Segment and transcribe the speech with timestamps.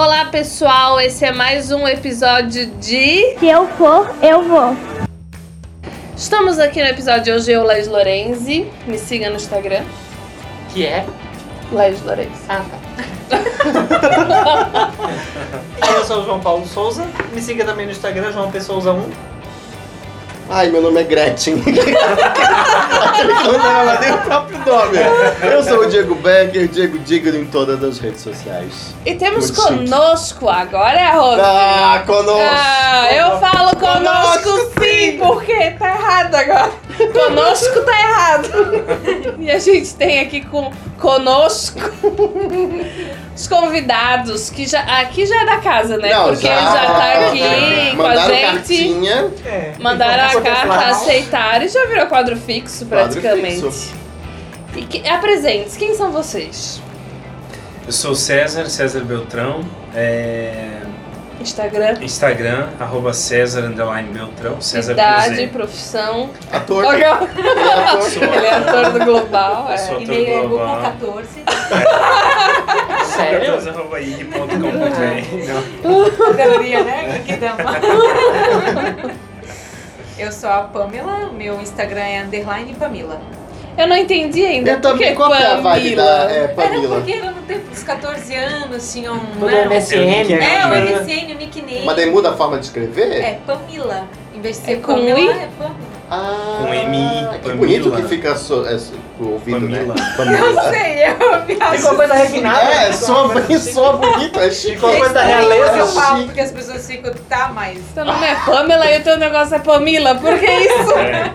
[0.00, 1.00] Olá, pessoal.
[1.00, 3.36] Esse é mais um episódio de.
[3.36, 4.76] Se eu for, eu vou.
[6.16, 8.70] Estamos aqui no episódio de hoje, eu, Les Lorenzi.
[8.86, 9.82] Me siga no Instagram,
[10.72, 11.04] Que é?
[11.72, 12.40] Les Lorenzi.
[12.48, 13.38] Ah, tá.
[15.98, 17.04] Eu sou o João Paulo Souza.
[17.32, 19.37] Me siga também no Instagram, João Pessoa 1.
[20.50, 21.56] Ai, meu nome é Gretchen.
[21.60, 24.98] não leva nem o próprio nome.
[25.42, 28.94] Eu sou o Diego Becker, Diego Digno em todas as redes sociais.
[29.04, 29.90] E temos Muito chique.
[29.90, 31.42] conosco agora é a Rosa.
[31.44, 32.40] Ah, conosco!
[32.40, 36.72] Ah, eu falo conosco, Conosco, sim, porque tá errado agora.
[37.12, 38.48] Conosco tá errado.
[39.38, 40.70] E a gente tem aqui com
[41.00, 41.80] conosco
[43.34, 46.12] os convidados, que já, aqui já é da casa, né?
[46.12, 48.40] Não, porque ele já tá aqui com a gente.
[48.42, 49.30] cartinha.
[49.46, 49.72] É.
[49.78, 53.62] Mandaram a carta, aceitaram e já virou quadro fixo Quadro praticamente.
[53.62, 53.94] fixo.
[54.74, 56.82] E que, apresente, quem são vocês?
[57.86, 59.64] Eu sou o César, César Beltrão.
[59.94, 60.82] É,
[61.40, 64.60] Instagram, Instagram, arroba César underline Beltrão.
[64.60, 66.30] César idade, profissão.
[66.52, 66.84] Ator.
[66.84, 67.28] Ele Ele é ator.
[68.44, 69.68] é ator do Global.
[69.70, 69.90] Eu sou É.
[69.90, 70.76] ator E-mail é global.
[70.76, 71.28] Google 14.
[73.16, 73.52] Sério?
[73.52, 74.48] 14 arroba ig.com.br.
[75.84, 76.34] Não.
[76.36, 77.22] Galeria, né?
[77.24, 77.58] Que dama.
[80.18, 83.20] Eu sou a Pamela, meu Instagram é underline Pamela.
[83.78, 84.72] Eu não entendi ainda.
[84.72, 86.32] Eu também, qual que é a vibe da Pamela?
[86.32, 86.96] é, Era Pamela?
[86.96, 89.18] porque era no tempo dos 14 anos, tinha um.
[89.20, 90.32] Tudo né, um- MSN.
[90.34, 90.80] É, o né?
[90.80, 91.82] MSN, o nickname.
[91.86, 93.12] Mas daí muda a forma de escrever?
[93.22, 94.04] É Pamela.
[94.34, 95.28] Em vez de ser É com Pamela, I?
[95.28, 95.88] é Pamela.
[96.10, 96.96] Ah, Com M,
[97.34, 97.56] Que Pamela.
[97.56, 98.78] bonito que fica so, é,
[99.20, 99.94] o ouvido, Pamela.
[99.94, 100.40] né?
[100.40, 101.76] Não sei, eu viajo.
[101.76, 102.62] Ficou coisa refinada.
[102.62, 104.74] É, soa uma coisa bem, soa bonito, é chique.
[104.74, 105.76] Ficou coisa da É realeza.
[105.76, 107.78] eu falo, porque as pessoas ficam, tá, mas.
[107.94, 110.14] Seu nome é Pamela e o teu negócio é Pamela.
[110.14, 110.92] Por que isso?
[110.98, 111.30] É,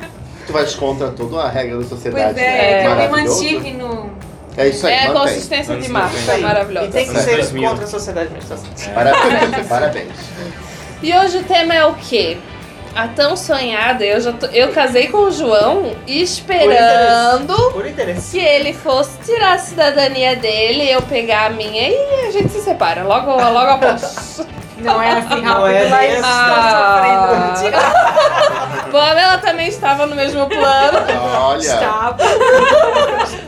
[0.45, 2.33] Tu vais contra toda a regra da sociedade.
[2.33, 3.43] Pois é, que eu me Maravilhoso.
[3.43, 4.11] mantive no.
[4.55, 5.21] É isso aí, É a mantém.
[5.33, 6.37] consistência de marca, 90.
[6.47, 6.87] maravilhosa.
[6.87, 7.69] E tem que ser 2000.
[7.69, 8.49] contra a sociedade mesmo.
[8.49, 8.91] tá.
[8.93, 10.07] Parabéns, parabéns.
[11.01, 12.37] E hoje o tema é o quê?
[12.95, 18.31] A tão sonhada, eu já tô- eu casei com o João esperando Por interesse.
[18.37, 22.61] que ele fosse tirar a cidadania dele, eu pegar a minha e a gente se
[22.61, 23.03] separa.
[23.03, 24.41] Logo, logo após.
[24.83, 26.21] Não é assim rápido, Não é mas.
[26.23, 27.01] Ah.
[27.55, 27.93] está sofrendo.
[28.93, 30.99] Pamela também estava no mesmo plano.
[31.39, 32.15] Olha, Está.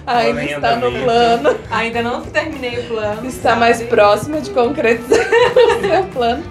[0.07, 1.55] Ainda está no plano.
[1.69, 3.25] Ainda não terminei o plano.
[3.27, 3.59] Está sabe?
[3.59, 6.43] mais próxima de concretizar o seu plano.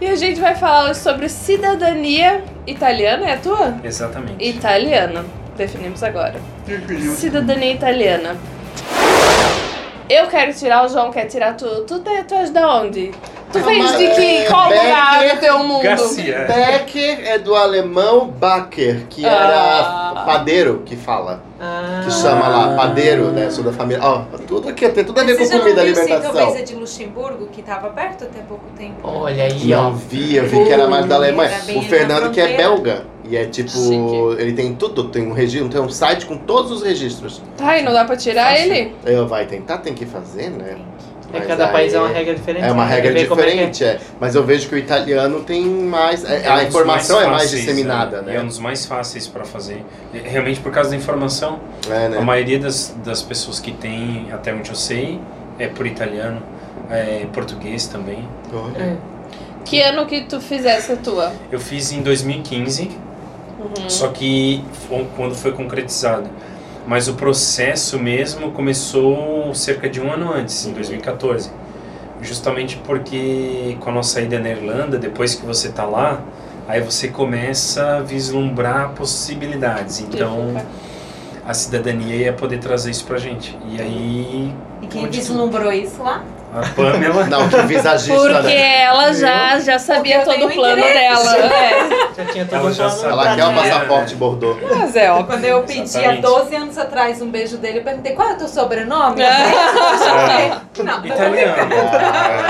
[0.00, 3.74] E a gente vai falar hoje sobre cidadania italiana, é a tua?
[3.84, 4.42] exatamente.
[4.48, 5.24] Italiana.
[5.56, 6.36] Definimos agora.
[7.16, 8.36] Cidadania italiana.
[10.08, 11.66] Eu quero tirar, o João quer tirar tu.
[11.84, 13.10] Tu, te- tu és de onde?
[13.52, 14.36] Tu vens de que?
[14.38, 15.82] é Qual lugar Becker do teu mundo?
[15.82, 16.46] Garcia.
[16.46, 20.14] Becker é do alemão Baker, que Ah.
[20.14, 21.42] era padeiro que fala.
[21.60, 22.02] Ah.
[22.04, 23.48] Que chama lá, padeiro, né?
[23.50, 24.02] Sou da família.
[24.04, 26.32] Ó, tudo aqui tem tudo a ver Você com comida Sim, alimentação.
[26.34, 28.96] talvez é de Luxemburgo, que estava perto até pouco tempo.
[29.02, 29.84] Olha aí, ó.
[29.84, 31.50] Não vi, eu vi que era mais da Alemanha.
[31.70, 33.06] O na Fernando que é belga.
[33.24, 34.40] E é tipo, Chique.
[34.40, 37.42] ele tem tudo, tem um registro, tem um site com todos os registros.
[37.58, 38.72] Tá, e não dá pra tirar Fácil.
[38.72, 38.94] ele?
[39.04, 40.76] Eu vai tentar, tem que fazer, né?
[41.32, 42.64] É, cada aí país é uma regra diferente.
[42.64, 42.90] É uma né?
[42.94, 43.26] regra é é.
[43.26, 44.00] diferente, é.
[44.18, 46.24] Mas eu vejo que o italiano tem mais.
[46.24, 48.48] é, É a informação é mais fáceis, disseminada, E é um né?
[48.48, 49.84] dos mais fáceis para fazer.
[50.14, 51.60] É, Realmente por causa da informação.
[51.90, 52.20] É, A né?
[52.20, 55.20] maioria das, das pessoas que tem, até onde eu sei,
[55.58, 56.42] é por italiano,
[56.90, 58.26] é português também.
[58.52, 58.82] Olha.
[58.82, 58.96] É.
[59.64, 61.30] Que ano que tu fizesse a tua?
[61.52, 62.90] Eu fiz em 2015,
[63.58, 63.90] Uhum.
[63.90, 64.64] só que
[65.16, 66.30] quando foi concretizado.
[66.88, 71.50] Mas o processo mesmo começou cerca de um ano antes, em 2014.
[72.22, 76.22] Justamente porque com a nossa ida na Irlanda, depois que você tá lá,
[76.66, 80.00] aí você começa a vislumbrar possibilidades.
[80.00, 80.54] Então
[81.44, 83.54] a cidadania ia poder trazer isso pra gente.
[83.68, 86.24] E aí E quem vislumbrou isso lá?
[86.54, 87.24] A Pamela.
[87.26, 88.82] Não, que visagista, Porque né?
[88.82, 91.24] ela já, já sabia todo o plano interesse.
[91.24, 91.48] dela.
[92.18, 92.24] É.
[92.24, 93.08] Já tinha todo Ela um já plano.
[93.10, 94.58] Ela quer o passar- passaporte Bordeaux.
[94.76, 95.26] Mas é óbvio.
[95.26, 96.22] Quando eu pedi há Exatamente.
[96.22, 99.22] 12 anos atrás um beijo dele, eu perguntei qual é o teu sobrenome?
[99.22, 99.28] É.
[100.82, 101.54] Não, Italiano.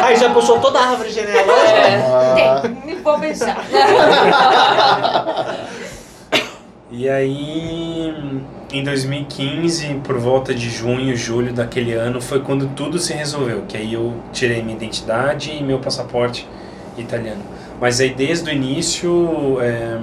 [0.00, 1.78] Ah, Aí já puxou toda a árvore genealógica.
[1.78, 1.96] É.
[1.98, 3.56] ah, Tem, me vou beijar.
[6.90, 8.14] E aí,
[8.72, 13.62] em 2015, por volta de junho, julho daquele ano, foi quando tudo se resolveu.
[13.68, 16.48] Que aí eu tirei minha identidade e meu passaporte
[16.96, 17.42] italiano.
[17.78, 19.98] Mas aí, desde o início, é,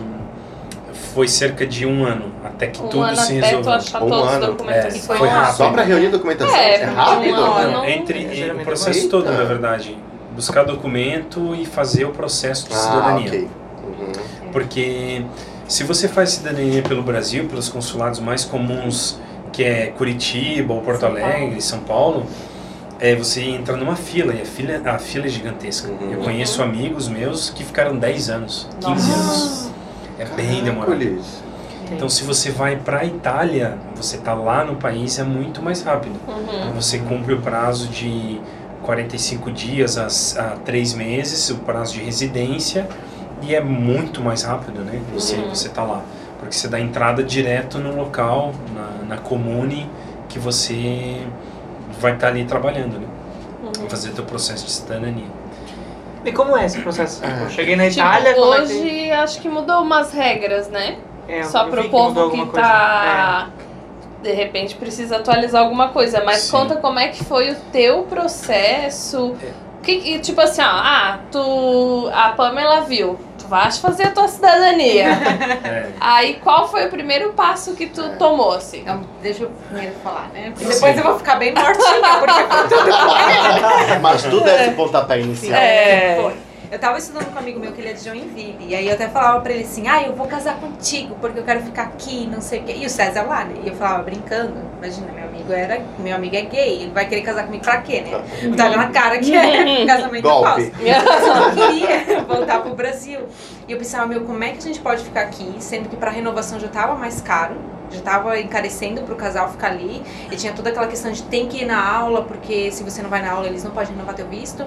[1.16, 3.72] foi cerca de um ano até que Um tudo ano se resolveu.
[4.04, 4.58] Um ano.
[4.70, 5.56] É, foi foi rápido.
[5.58, 6.56] Só pra reunir documentação?
[6.56, 7.34] É, É, rápido?
[7.42, 7.86] um ano.
[7.86, 9.10] Entre É, o processo Eita.
[9.10, 9.98] todo, na verdade.
[10.36, 13.28] Buscar documento e fazer o processo de Ah, cidadania.
[13.28, 13.40] ok.
[13.84, 14.52] Uhum.
[14.52, 15.24] Porque
[15.68, 19.20] se você faz cidadania pelo Brasil, pelos consulados mais comuns,
[19.52, 22.26] que é Curitiba ou Porto São Alegre, São Paulo,
[23.00, 25.90] é você entra numa fila e a fila, a fila é gigantesca.
[25.90, 26.12] Uhum.
[26.12, 29.72] Eu conheço amigos meus que ficaram 10 anos, 15 anos.
[30.18, 30.96] É bem demorado.
[31.92, 35.84] Então, se você vai para a Itália, você tá lá no país, é muito mais
[35.84, 36.20] rápido.
[36.28, 36.74] Uhum.
[36.74, 38.40] Você cumpre o prazo de
[38.84, 40.08] 45 dias a,
[40.42, 42.88] a 3 meses, o prazo de residência,
[43.46, 45.00] e é muito mais rápido, né?
[45.14, 45.50] Você, Uhum.
[45.50, 46.02] você tá lá.
[46.40, 49.90] Porque você dá entrada direto no local, na, na comune,
[50.30, 51.22] que você
[52.00, 53.08] vai estar ali trabalhando, né?
[53.64, 53.90] Uhum.
[53.90, 55.26] Fazer teu processo de cidadania.
[56.24, 57.22] E como é esse processo?
[57.24, 57.44] Ah.
[57.44, 60.98] Eu cheguei na Tipo, Itália, como é que- hoje acho que mudou umas regras, né?
[61.28, 62.52] É, Só pro que povo que coisa.
[62.54, 63.50] tá.
[64.22, 66.24] De repente precisa atualizar alguma coisa.
[66.24, 66.52] Mas Sim.
[66.52, 69.36] conta como é que foi o teu processo.
[69.92, 69.96] É.
[69.98, 72.10] Que, tipo assim, ó, ah, tu.
[72.14, 73.20] A Pamela viu.
[73.38, 75.10] Tu vais fazer a tua cidadania.
[75.66, 75.88] É.
[76.00, 78.82] Aí qual foi o primeiro passo que tu tomou, assim?
[78.82, 80.52] Então, deixa eu primeiro falar, né?
[80.52, 80.74] Porque Sim.
[80.74, 82.92] depois eu vou ficar bem mortinha, porque foi tudo
[84.02, 85.58] Mas tudo é esse pontapé inicial.
[85.60, 86.18] É.
[86.22, 86.45] Foi.
[86.76, 88.58] Eu tava estudando com um amigo meu que ele é de Joinville.
[88.68, 91.44] E aí eu até falava pra ele assim, ah, eu vou casar contigo, porque eu
[91.44, 92.76] quero ficar aqui, não sei o quê.
[92.76, 93.56] E o César lá, né?
[93.64, 95.82] E eu falava brincando, imagina, meu amigo era.
[95.98, 98.22] Meu amigo é gay, ele vai querer casar comigo pra quê, né?
[98.58, 100.44] Tá na cara que é casamento Golpe.
[100.44, 100.72] falso.
[100.82, 103.22] Eu só queria voltar pro Brasil.
[103.70, 106.12] E eu pensava, meu, como é que a gente pode ficar aqui, sendo que pra
[106.12, 107.56] renovação já tava mais caro,
[107.90, 111.62] já tava encarecendo pro casal ficar ali, e tinha toda aquela questão de tem que
[111.62, 114.28] ir na aula, porque se você não vai na aula, eles não podem renovar teu
[114.28, 114.66] visto.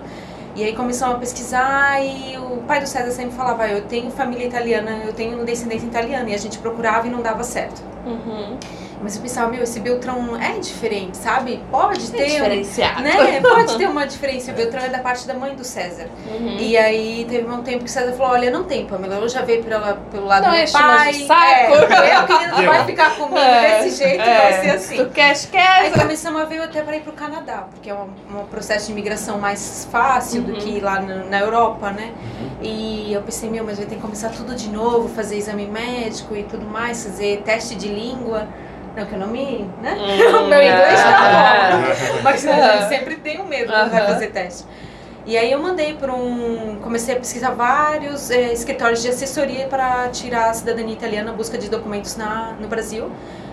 [0.59, 4.11] E aí começamos a pesquisar e o pai do César sempre falava, "Ah, eu tenho
[4.11, 7.81] família italiana, eu tenho descendência italiana, e a gente procurava e não dava certo.
[8.05, 8.57] Uhum.
[9.03, 11.63] Mas eu pensava, meu, esse Beltrão é diferente, sabe?
[11.71, 12.23] Pode É ter...
[12.25, 13.03] um- diferenciado.
[13.03, 13.41] né?
[13.41, 14.51] Pode ter uma diferença.
[14.51, 16.09] O Beltrão é da parte da mãe do César.
[16.27, 16.57] Uhum.
[16.59, 19.43] E aí teve um tempo que o César falou, olha, não tem, Pamela, eu já
[19.43, 21.11] veio pela, pelo lado Não do mais pai.
[21.23, 21.93] o saco.
[22.03, 22.71] É, é, o menino não Deu.
[22.73, 24.41] vai ficar comigo É, desse jeito, é.
[24.41, 24.97] vai ser assim.
[24.97, 26.03] Tu queres, Aí queres.
[26.03, 28.09] começamos a ver até para ir pro Canadá, porque é um,
[28.41, 30.59] um processo de imigração mais fácil do Uhum.
[30.59, 32.13] que lá na, na Europa, né?
[32.61, 36.35] E eu pensei, meu, mas vai ter que começar tudo de novo, fazer exame médico
[36.35, 38.49] e tudo mais, fazer teste de língua.
[38.99, 39.65] Não, que eu não me.
[39.81, 39.97] Né?
[39.97, 42.13] Hum, o meu inglês tá é.
[42.17, 42.23] bom.
[42.25, 42.73] Mas a É.
[42.81, 44.65] gente sempre tem um medo quando vai fazer teste.
[45.25, 46.79] E aí eu mandei para um.
[46.83, 51.69] Comecei a pesquisar vários eh, escritórios de assessoria para tirar a cidadania italiana, busca de
[51.69, 53.11] documentos na, no Brasil.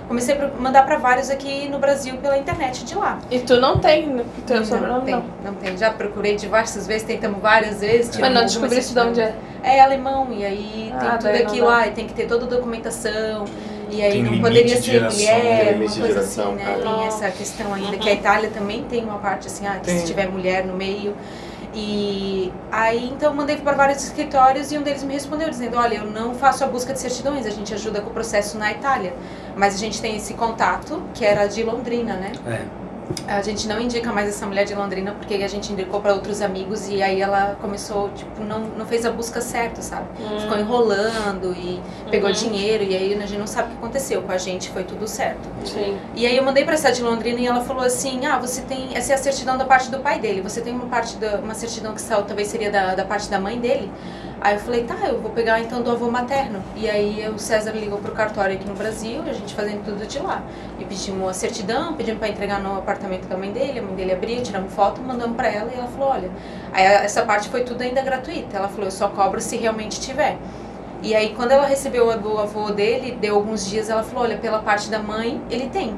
[0.07, 3.19] Comecei a mandar para vários aqui no Brasil pela internet de lá.
[3.29, 4.23] E tu não tem né?
[4.47, 5.23] teu não, sobrenome, tem, não.
[5.43, 5.77] não tem.
[5.77, 8.15] Já procurei diversas vezes, tentamos várias vezes.
[8.17, 9.35] Mas não descobriste de onde é.
[9.63, 12.45] É alemão, e aí Ah, tem tudo não aqui lá, e tem que ter toda
[12.45, 13.45] a documentação.
[13.89, 16.65] E aí Tem não poderia de ser geração, mulher, uma coisa geração, assim, né?
[16.65, 16.81] cara.
[16.81, 19.99] Tem essa questão ainda, que a Itália também tem uma parte assim, ah, que Tem.
[19.99, 21.15] se tiver mulher no meio.
[21.77, 25.95] E aí então eu mandei para vários escritórios e um deles me respondeu dizendo, olha,
[25.95, 29.13] eu não faço a busca de certidões, a gente ajuda com o processo na Itália.
[29.57, 32.31] Mas a gente tem esse contato, que era de Londrina, né?
[32.47, 32.84] É.
[33.27, 36.41] A gente não indica mais essa mulher de Londrina porque a gente indicou para outros
[36.41, 40.07] amigos e aí ela começou, tipo, não, não fez a busca certa, sabe?
[40.41, 42.35] Ficou enrolando e pegou Uhum.
[42.35, 44.21] dinheiro e aí a gente não sabe o que aconteceu.
[44.21, 45.47] Com a gente foi tudo certo.
[45.63, 45.97] Sim.
[46.15, 48.95] E aí eu mandei pra essa de Londrina e ela falou assim: Ah, você tem.
[48.95, 50.41] Essa é a certidão da parte do pai dele.
[50.41, 51.37] Você tem uma parte da.
[51.37, 53.91] uma certidão que saiu, talvez seria da, da parte da mãe dele.
[54.41, 56.61] Aí eu falei, tá, eu vou pegar então do avô materno.
[56.75, 60.19] E aí o César ligou pro cartório aqui no Brasil, a gente fazendo tudo de
[60.19, 60.43] lá.
[60.79, 64.13] E pedimos a certidão, pedimos pra entregar no apartamento da mãe dele, a mãe dele
[64.13, 66.29] abriu, tiramos foto, mandamos pra ela e ela falou, olha.
[66.71, 68.57] Aí essa parte foi tudo ainda gratuita.
[68.57, 70.37] Ela falou, eu só cobro se realmente tiver.
[71.01, 74.37] E aí, quando ela recebeu a do avô dele, deu alguns dias, ela falou: olha,
[74.37, 75.95] pela parte da mãe, ele tem.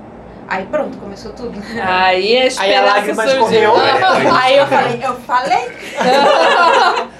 [0.47, 1.61] Aí pronto, começou tudo.
[1.73, 3.41] Aí a Aí a esperança lágrima surgiu.
[3.43, 3.73] escorreu.
[4.35, 5.71] Aí eu falei: eu falei?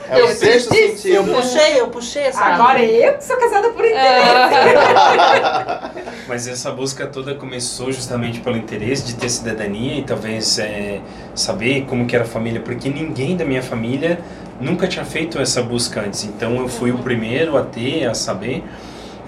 [0.10, 1.34] É o sexto Eu sentido.
[1.36, 2.42] puxei, eu puxei essa.
[2.46, 4.08] Agora eu que sou casada por interesse.
[6.28, 11.00] Mas essa busca toda começou justamente pelo interesse de ter cidadania e talvez é,
[11.36, 14.20] saber como que era a família, porque ninguém da minha família
[14.60, 16.24] nunca tinha feito essa busca antes.
[16.24, 18.64] Então eu fui o primeiro a ter, a saber.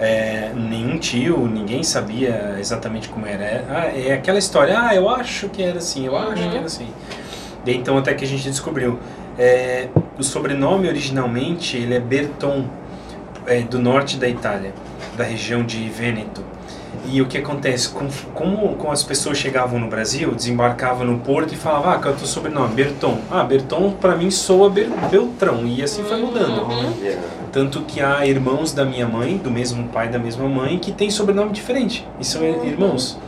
[0.00, 3.44] É, nenhum tio, ninguém sabia exatamente como era.
[3.44, 6.64] É, ah, é aquela história, ah, eu acho que era assim, eu acho que era
[6.64, 6.88] assim.
[7.66, 8.98] E então até que a gente descobriu.
[9.38, 9.88] É,
[10.18, 12.66] o sobrenome originalmente ele é Berton,
[13.46, 14.72] é, do norte da Itália,
[15.16, 16.42] da região de Vêneto.
[17.06, 17.88] E o que acontece?
[17.88, 22.12] Com, como, como as pessoas chegavam no Brasil, desembarcavam no porto e falavam, ah, qual
[22.12, 22.74] é o teu sobrenome?
[22.74, 23.18] Berton.
[23.30, 25.66] Ah, Berton pra mim soa Ber, Beltrão.
[25.66, 26.70] E assim foi mudando.
[27.00, 27.22] Yeah.
[27.50, 31.10] Tanto que há irmãos da minha mãe, do mesmo pai da mesma mãe, que têm
[31.10, 32.06] sobrenome diferente.
[32.20, 33.18] E são irmãos.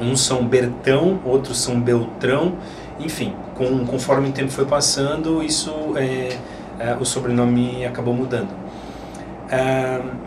[0.00, 2.54] Uns são Bertão, outros são Beltrão.
[2.98, 6.36] Enfim, com, conforme o tempo foi passando, isso é,
[6.78, 8.48] é, o sobrenome acabou mudando.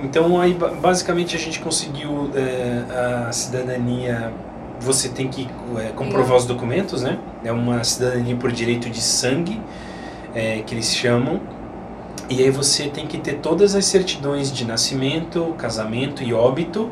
[0.03, 4.31] Então aí ba- basicamente a gente conseguiu é, a cidadania
[4.79, 5.47] você tem que
[5.77, 7.17] é, comprovar os documentos, né?
[7.43, 9.59] É uma cidadania por direito de sangue,
[10.33, 11.41] é, que eles chamam.
[12.29, 16.89] E aí você tem que ter todas as certidões de nascimento, casamento e óbito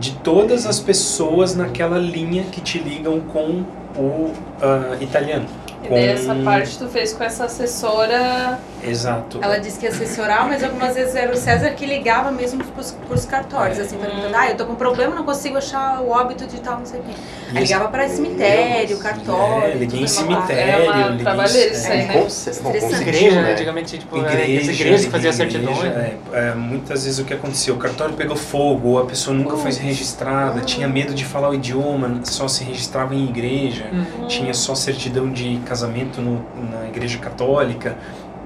[0.00, 3.64] de todas as pessoas naquela linha que te ligam com
[3.96, 4.32] o
[4.62, 5.46] ah, italiano.
[5.84, 5.94] E Com...
[5.94, 8.58] daí essa parte tu fez com essa assessora.
[8.82, 9.38] Exato.
[9.42, 12.92] Ela disse que ia assessorar, mas algumas vezes era o César que ligava mesmo pros,
[13.08, 13.82] pros cartórios, É.
[13.82, 16.86] assim, perguntando, ah, eu tô com problema, não consigo achar o óbito de tal, não
[16.86, 17.12] sei o quê.
[17.54, 19.72] Aí ligava pra cemitério, cartório.
[19.72, 22.12] É, liguei em cemitério, É uma liguei em- trabalheira isso aí, é, né?
[22.22, 23.42] Com, cer- bom, certeza, Igreja, né?
[23.42, 23.52] né?
[23.52, 24.72] Antigamente, tipo, Igreja, igreja,
[25.08, 25.84] que igreja, certidões.
[25.84, 29.72] é, é, muitas vezes o que aconteceu, o cartório pegou fogo, a pessoa nunca foi
[29.72, 34.26] registrada, tinha medo de falar o idioma, só se registrava em igreja, Hum.
[34.28, 37.96] tinha só certidão de casamento no- na igreja católica.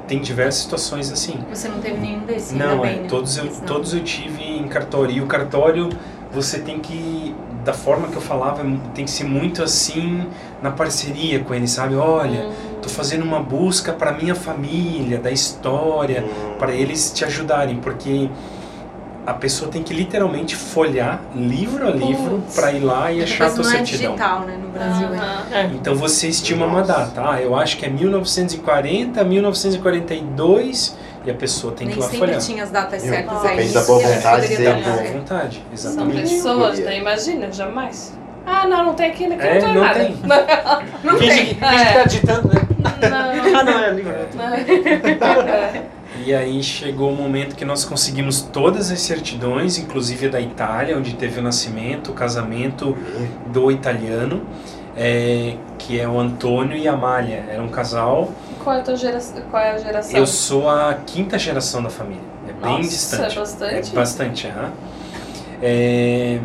[0.08, 1.38] Tem diversas situações assim.
[1.48, 3.08] Você não teve nenhum desses, Não, ainda é, bem, né?
[3.08, 5.14] todos, eu, Senão- todos eu tive em cartório.
[5.16, 5.88] E o cartório,
[6.32, 8.62] você tem que, da forma que eu falava,
[8.94, 10.26] tem que ser muito assim,
[10.60, 11.94] na parceria com ele, sabe?
[11.94, 12.50] Olha,
[12.82, 16.24] tô fazendo uma busca para minha família, da história,
[16.58, 18.28] para eles te ajudarem, porque
[19.24, 23.50] a pessoa tem que literalmente folhar livro a livro para ir lá e achar a
[23.50, 24.12] tua não é certidão.
[24.16, 25.08] digital, né, no Brasil.
[25.14, 25.60] é.
[25.60, 25.70] Aham.
[25.74, 27.22] Então você estima uma data.
[27.24, 32.08] Ah, eu acho que é 1940, 1942 e a pessoa tem que Nem ir lá
[32.10, 32.40] sempre folhar.
[32.40, 33.68] tinha as datas certas depende aí.
[33.72, 36.20] da boa vontade dele, dar- Boa vontade, São exatamente.
[36.22, 36.84] pessoas, Podia.
[36.86, 36.98] né?
[36.98, 38.12] Imagina, jamais.
[38.44, 40.00] Ah, não, não tem aqui, aqui É, não tem não nada.
[40.00, 40.16] tem.
[41.04, 41.46] Não Finge, tem.
[41.46, 42.60] que- finge que tá digitando, né?
[43.08, 43.52] Não.
[43.60, 44.12] Ah, não, é livro.
[44.34, 44.52] não.
[45.48, 45.82] É.
[46.24, 51.14] E aí chegou o momento que nós conseguimos todas as certidões, inclusive da Itália, onde
[51.14, 52.96] teve o nascimento, o casamento
[53.46, 54.42] do italiano,
[54.96, 57.44] é, que é o Antônio e a Amália.
[57.48, 58.30] Era um casal.
[58.62, 59.42] Qual é a tua geração?
[59.50, 60.16] Qual é a geração?
[60.20, 62.22] Eu sou a quinta geração da família.
[62.48, 63.36] É bem Nossa, distante.
[63.36, 63.90] é bastante.
[63.90, 64.70] É bastante, aham.
[65.60, 66.38] É,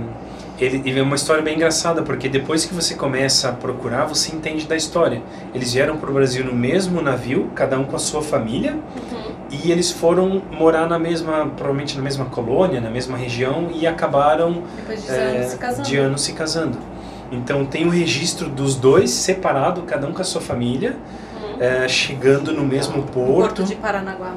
[0.60, 4.36] ele, ele é uma história bem engraçada, porque depois que você começa a procurar, você
[4.36, 5.22] entende da história.
[5.54, 8.74] Eles vieram para o Brasil no mesmo navio, cada um com a sua família,
[9.12, 9.37] Uhum.
[9.50, 14.64] E eles foram morar na mesma, provavelmente na mesma colônia, na mesma região, e acabaram
[14.76, 15.88] Depois de é, anos se casando.
[15.88, 16.78] de anos se casando.
[17.32, 20.96] Então tem o registro dos dois separado, cada um com a sua família,
[21.42, 21.62] Uhum.
[21.62, 23.34] é, chegando no mesmo porto.
[23.34, 24.34] Porto de Paranaguá.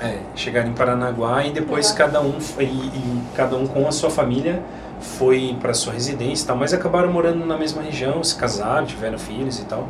[0.00, 4.08] É, chegaram em Paranaguá e depois cada um foi, e cada um com a sua
[4.08, 4.62] família
[5.00, 9.18] foi para sua residência e tal, mas acabaram morando na mesma região, se casaram, tiveram
[9.18, 9.88] filhos e tal.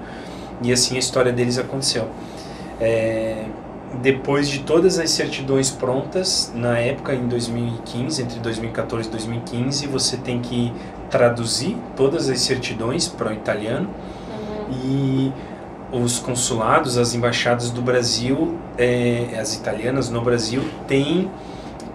[0.62, 2.08] E assim a história deles aconteceu.
[2.80, 3.44] É,
[3.94, 10.16] depois de todas as certidões prontas, na época em 2015, entre 2014 e 2015, você
[10.16, 10.72] tem que
[11.10, 14.74] traduzir todas as certidões para o italiano Uhum.
[14.84, 15.32] e
[15.92, 21.28] os consulados, as embaixadas do Brasil, é, as italianas no Brasil, têm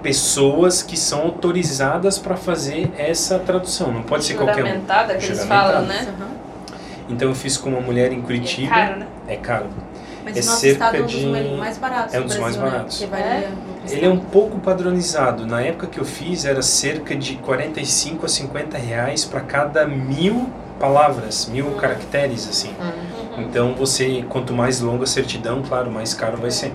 [0.03, 3.91] pessoas que são autorizadas para fazer essa tradução.
[3.91, 4.67] Não pode ser qualquer um.
[4.67, 6.07] Juramentada, que eles falam, né?
[6.09, 6.29] Aham.
[7.09, 8.67] Então eu fiz com uma mulher em Curitiba.
[8.75, 9.07] É caro, né?
[9.27, 9.65] É caro.
[10.25, 12.27] Mas É o nosso cerca estado é um dos de- mais baratos é um do
[12.27, 12.77] dos mais Brasil, né?
[12.77, 13.03] baratos.
[13.03, 13.51] Varia É?
[13.87, 15.45] Ele é um pouco padronizado.
[15.45, 20.49] Na época que eu fiz era cerca de 45 a 50 reais para cada mil
[20.79, 22.73] palavras, mil caracteres assim.
[22.79, 23.43] Uhum.
[23.43, 26.73] Então você, quanto mais longa a certidão, claro, mais caro vai ser.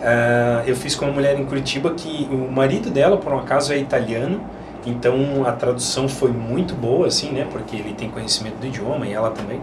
[0.00, 3.72] Ah, eu fiz com uma mulher em Curitiba que o marido dela, por um acaso,
[3.72, 4.40] é italiano,
[4.86, 7.46] então a tradução foi muito boa, assim, né?
[7.50, 9.60] Porque ele tem conhecimento do idioma e ela também.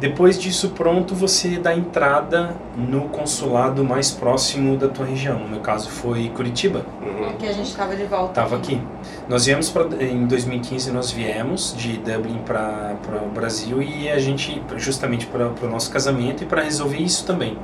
[0.00, 5.40] Depois disso pronto, você dá entrada no consulado mais próximo da tua região.
[5.40, 6.86] No meu caso foi Curitiba.
[7.02, 7.32] Uhum.
[7.36, 8.34] Que a gente tava de volta.
[8.34, 8.80] Tava aqui.
[9.28, 14.62] Nós viemos pra, em 2015 nós viemos de Dublin para o Brasil e a gente
[14.76, 17.58] justamente para o nosso casamento e para resolver isso também.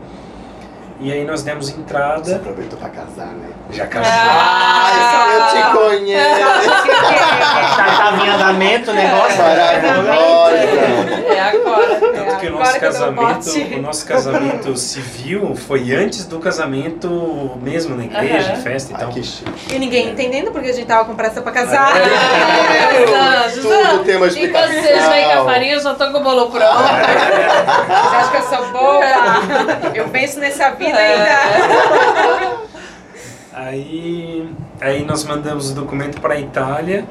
[1.01, 2.37] E aí nós demos Você entrada.
[2.37, 3.49] aproveitou pra casar, né?
[3.71, 4.13] Já casou.
[4.15, 6.41] Ah, eu te conheço!
[7.77, 9.39] Tá, tava em andamento o negócio.
[9.43, 10.57] Maravilhosa!
[11.35, 11.97] É agora.
[11.97, 17.59] Tanto É que o agora nosso casamento, o nosso casamento civil foi antes do casamento
[17.61, 18.63] mesmo na igreja, Aham.
[18.63, 19.11] festa e Ai, tal.
[19.11, 19.75] que chique.
[19.75, 21.93] E ninguém entendendo porque a gente tava com pressa pra casar.
[21.97, 24.69] É, Suzana, Tudo tem uma E explicação.
[24.83, 26.65] vocês vêm com a farinha, eu já tô com o bolo pronto.
[27.85, 29.05] Você acha que eu sou boa?
[29.95, 32.65] Eu penso nessa vida ainda.
[33.57, 34.49] Aí,
[34.81, 37.05] aí nós mandamos o documento para a Itália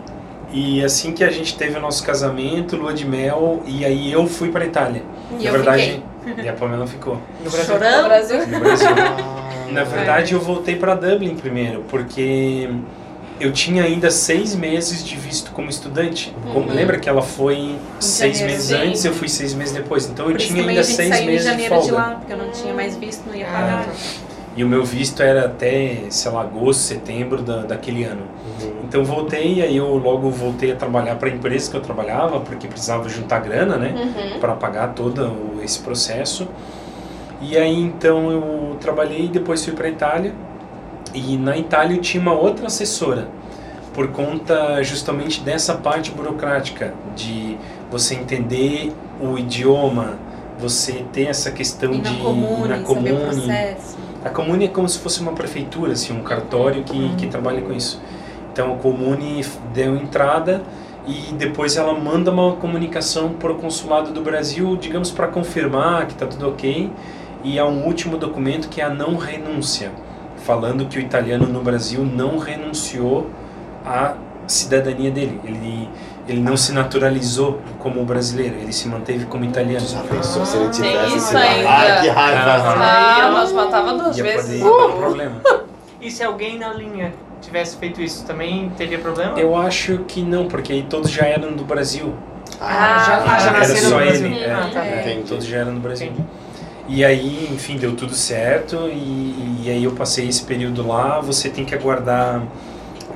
[0.51, 4.27] e assim que a gente teve o nosso casamento, lua de mel, e aí eu
[4.27, 5.03] fui para a Itália.
[5.31, 6.03] E Na eu verdade,
[6.37, 7.73] e a Pamela ficou No Brasil.
[7.73, 8.05] No Chorando.
[8.07, 8.47] Brasil.
[8.47, 8.87] no Brasil.
[9.71, 12.69] Na verdade, eu voltei para Dublin primeiro, porque
[13.39, 16.33] eu tinha ainda seis meses de visto como estudante.
[16.53, 16.73] Como- Uhum.
[16.75, 18.87] lembra que ela foi seis janeiro, meses sim.
[18.87, 20.07] antes, eu fui seis meses depois.
[20.09, 21.93] Então eu Por tinha ainda seis em meses de janeiro de, folga.
[21.95, 23.87] lá, porque eu não tinha mais visto, não ia pagar.
[24.55, 28.21] E o meu visto era até, sei lá, agosto, setembro da, daquele ano.
[28.83, 32.67] Então voltei, aí eu logo voltei a trabalhar para a empresa que eu trabalhava, porque
[32.67, 33.93] precisava juntar grana, né?
[33.95, 34.39] Uhum.
[34.39, 36.47] para pagar todo o- esse processo.
[37.41, 40.33] E aí então eu trabalhei e depois fui para Itália.
[41.13, 43.27] E na Itália eu tinha uma outra assessora
[43.93, 47.57] por conta justamente dessa parte burocrática de
[47.91, 48.91] você entender
[49.21, 50.17] o idioma,
[50.57, 53.51] você ter essa questão E de comune, na comune.
[54.25, 57.73] A comune é como se fosse uma prefeitura, assim, um cartório que, que trabalha com
[57.73, 58.01] isso.
[58.51, 60.63] Então a comune deu entrada
[61.05, 66.13] e depois ela manda uma comunicação para o consulado do Brasil, digamos, para confirmar que
[66.13, 66.89] está tudo ok.
[67.43, 69.91] E há um último documento que é a não renúncia,
[70.45, 73.29] falando que o italiano no Brasil não renunciou
[73.85, 74.13] à
[74.47, 75.39] cidadania dele.
[75.43, 75.89] Ele,
[76.27, 79.85] ele não se naturalizou como brasileiro, ele se manteve como italiano.
[79.85, 81.69] Já pensou se ele Tem tivesse isso sido- ainda.
[81.69, 82.75] Ai, que raiva.
[82.77, 84.61] Ah, nós matava duas Ia vezes.
[84.61, 85.35] poder um problema.
[86.01, 89.39] E se alguém na linha tivesse feito isso, também teria problema?
[89.39, 92.13] Eu acho que não, porque aí todos já eram do Brasil.
[92.59, 94.25] Ah, já, ah, já era nasceram só no Brasil.
[94.27, 94.39] ele.
[94.43, 94.85] É, Ah, tá.
[94.85, 96.07] é, todos já eram do Brasil.
[96.07, 96.27] Entendi.
[96.87, 101.21] E aí, enfim, deu tudo certo e, e aí eu passei esse período lá.
[101.21, 102.43] Você tem que aguardar,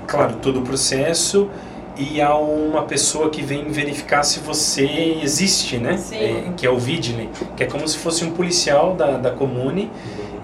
[0.08, 1.50] claro, todo o processo
[1.98, 5.98] e há uma pessoa que vem verificar se você existe, né?
[5.98, 6.16] Sim.
[6.16, 9.92] É, que é o Vigile, que é como se fosse um policial da, da comune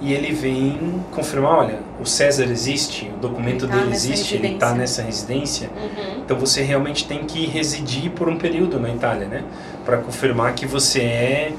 [0.02, 4.74] e ele vem confirmar, olha, o César existe, o documento tá dele existe, ele está
[4.74, 4.76] residência.
[4.76, 5.70] nessa residência.
[5.70, 6.22] Uhum.
[6.26, 9.44] Então você realmente tem que residir por um período na Itália, né?
[9.86, 11.54] Para confirmar que você é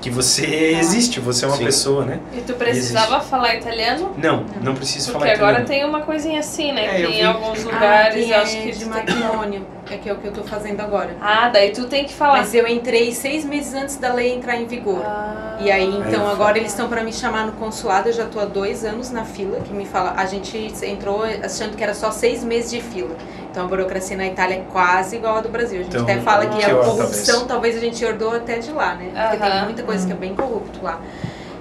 [0.00, 0.44] que você
[0.78, 1.64] existe, você é uma Sim.
[1.64, 2.20] pessoa, né?
[2.32, 4.14] E tu precisava falar italiano?
[4.16, 5.66] Não, não preciso Porque falar agora italiano.
[5.68, 7.00] tem uma coisinha assim, né?
[7.00, 7.22] É, em vi.
[7.22, 10.26] alguns Ah, lugares que eu acho é que de matrimônio, é que é o que
[10.26, 11.16] eu tô fazendo agora.
[11.20, 12.38] Ah, daí tu tem que falar.
[12.38, 15.02] Mas eu entrei seis meses antes da lei entrar em vigor.
[15.04, 15.56] Ah.
[15.60, 18.08] E aí, então, Aí, agora eles estão para me chamar no consulado.
[18.08, 19.58] Eu já tô há dois anos na fila.
[19.60, 23.16] Que me fala, a gente entrou achando que era só seis meses de fila.
[23.50, 25.80] Então, a burocracia na Itália é quase igual a do Brasil.
[25.80, 27.48] A gente Então, até fala que a corrupção, talvez.
[27.48, 27.76] talvez.
[27.76, 29.10] a gente herdou até de lá, né?
[29.30, 31.00] Porque tem muita coisa que é bem corrupto lá.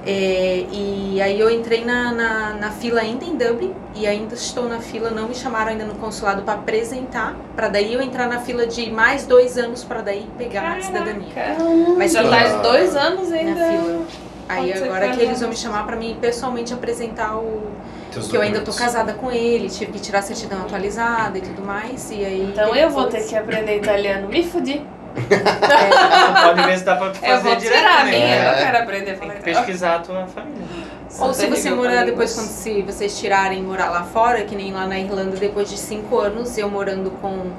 [0.09, 4.69] É, e aí eu entrei na, na, na fila ainda em Dublin e ainda estou
[4.69, 8.39] na fila, não me chamaram ainda no consulado para apresentar, para daí eu entrar na
[8.39, 11.27] fila de mais dois anos para daí pegar a cidadania.
[11.35, 11.61] Caraca.
[11.97, 13.55] Mas Já eu- tá de dois anos ainda.
[13.59, 14.01] na fila.
[14.47, 17.63] Aí Pode agora que eles vão me chamar para mim pessoalmente apresentar o
[18.21, 21.61] Que eu ainda tô casada com ele, tive que tirar a certidão atualizada e tudo
[21.65, 22.09] mais.
[22.11, 24.27] E aí Então eu vou ter depois- que aprender italiano.
[24.27, 24.81] Me fudi.
[25.17, 28.11] É, Pode ver se dá pra fazer Eu vou direto, tirar a né?
[28.11, 28.35] minha.
[28.35, 28.51] É.
[28.51, 29.65] Eu quero aprender a Tem falar que italiano.
[29.65, 30.67] pesquisar a tua família.
[31.19, 34.85] Ou se você morar depois, quando se vocês tirarem morar lá fora, que nem lá
[34.85, 37.49] na Irlanda, depois de cinco anos, eu morando com,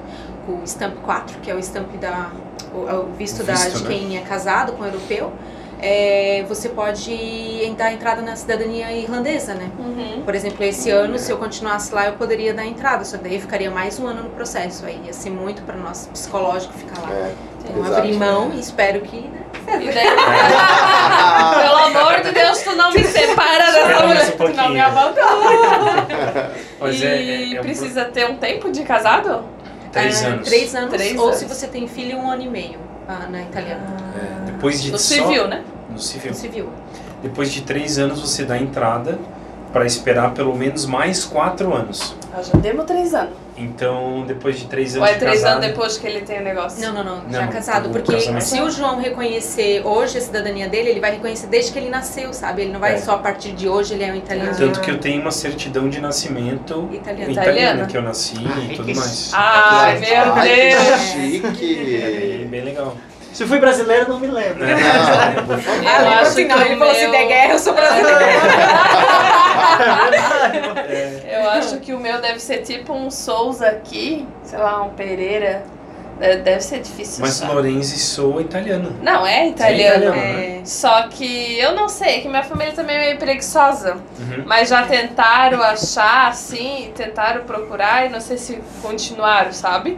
[0.45, 2.29] com o Stamp 4, que é o stamp da.
[2.73, 3.89] o, é o visto, O da, visto, de né?
[3.89, 5.33] quem é casado com europeu.
[5.81, 9.69] É, você pode dar entrada na cidadania irlandesa, né?
[9.79, 10.21] Uhum.
[10.23, 13.35] Por exemplo, esse ano, se eu continuasse lá, eu poderia dar entrada, só que daí
[13.35, 14.85] eu ficaria mais um ano no processo.
[14.85, 17.09] Aí ia ser muito para nós psicológico ficar lá.
[17.11, 17.95] É, Então, exato.
[17.97, 19.39] abrir mão e espero que, né?
[19.81, 20.07] E daí...
[21.61, 24.27] Pelo amor de Deus, tu não me separa dessa mulher.
[24.27, 24.57] um pouquinho.
[24.63, 26.51] não me abandona.
[26.79, 29.43] Mas e é, é, é um precisa ter um tempo de casado?
[29.91, 30.47] Três Ah, anos.
[30.47, 30.89] Três anos.
[30.89, 31.37] Três ou anos.
[31.37, 33.81] se você tem filho, um ano e meio ah, na italiana.
[34.15, 35.63] É, depois de No só- civil, né?
[35.89, 36.33] No civil.
[36.33, 36.69] Civil.
[37.23, 39.17] Depois de três anos você dá entrada
[39.73, 42.15] para esperar pelo menos mais quatro anos.
[42.33, 43.33] Nós já demos três anos.
[43.59, 46.39] Então, depois de três Ou anos é de três casado, anos depois que ele tem
[46.39, 46.81] o negócio?
[46.81, 47.89] Não, não, não, Não, já casado.
[47.89, 51.79] o Porque se o João reconhecer hoje a cidadania dele, ele vai reconhecer desde que
[51.79, 52.61] ele nasceu, sabe?
[52.61, 52.97] Ele não vai É.
[52.99, 54.55] só a partir de hoje ele é um italiano.
[54.57, 57.31] Tanto que eu tenho uma certidão de nascimento Italiano.
[57.31, 57.85] italiana, Italiana.
[57.87, 58.35] que eu nasci
[58.71, 59.31] e tudo mais.
[59.33, 60.87] Ai, Ai, meu que Deus.
[60.87, 61.97] É chique.
[62.39, 62.95] bem, bem legal.
[63.33, 64.63] Se eu fui brasileiro, não me lembro.
[64.65, 64.73] É.
[64.73, 64.79] Não,
[65.45, 65.59] favor.
[65.59, 67.59] Eu Ah, ele falou acho assim, que não, ele falou se meu- der guerra, eu
[67.59, 68.09] sou brasileiro.
[71.55, 75.63] Eu acho que o meu deve ser tipo um Souza aqui, sei lá, um Pereira.
[76.19, 77.21] De- Deve ser difícil.
[77.21, 77.53] Mas achar.
[77.53, 78.93] Lorenzi sou italiano.
[79.01, 80.03] Não, é É italiano.
[80.05, 80.33] italiano, É.
[80.57, 80.61] né?
[80.65, 83.93] Só que eu não sei, que minha família também é meio preguiçosa.
[84.19, 84.43] Uhum.
[84.45, 89.97] Mas já tentaram achar, assim, tentaram procurar e não sei se continuaram, sabe?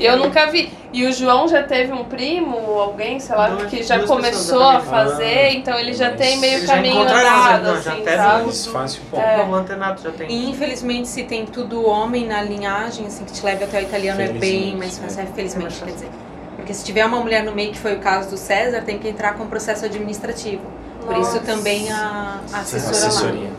[0.00, 0.72] E eu nunca vi.
[0.92, 4.80] E o João já teve um primo, ou alguém, sei lá, que já começou a
[4.80, 8.52] fazer, Ah, então ele já tem meio já caminho andado, já- já assim, até sabe?
[8.72, 9.16] Fácil, pô.
[9.20, 9.36] É.
[9.38, 10.28] Como antenado já tem.
[10.30, 14.20] E infelizmente, se tem tudo homem na linhagem, assim, que te leve até o italiano,
[14.20, 15.20] é bem mais fácil.
[15.20, 15.22] é.
[15.24, 16.08] É, felizmente, É quer dizer.
[16.56, 19.08] Porque se tiver uma mulher no meio, que foi o caso do César, tem que
[19.08, 20.62] entrar com processo administrativo.
[21.04, 21.40] Por isso Nossa.
[21.40, 23.06] também a, a assessora lá.
[23.08, 23.40] Assessoria.
[23.40, 23.50] Tem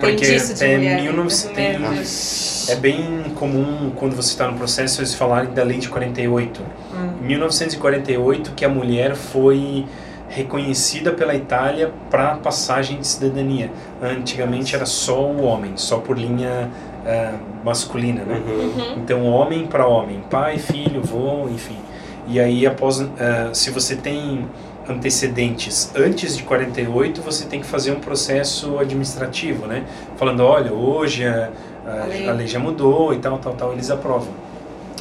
[0.00, 1.02] Porque disso de até mulher.
[1.02, 5.78] 1900 tem- Meu é bem comum quando você está no processo eles falarem da lei
[5.78, 6.60] de 48.
[6.94, 7.10] Hum.
[7.22, 9.86] Em 1948 que a mulher foi
[10.28, 13.70] reconhecida pela Itália para passagem de cidadania.
[14.02, 16.68] Antigamente era só o homem, só por linha
[17.06, 17.32] eh,
[17.64, 18.42] masculina, né?
[18.46, 18.94] Uhum.
[18.98, 21.78] Então, homem para homem, pai, filho, vô, enfim.
[22.26, 24.46] E aí, após, eh, se você tem
[24.88, 29.84] antecedentes antes de 48, você tem que fazer um processo administrativo, né?
[30.16, 31.50] Falando, olha, hoje a,
[31.86, 32.28] a, A lei.
[32.28, 34.32] a lei já mudou e tal, tal, tal, eles aprovam.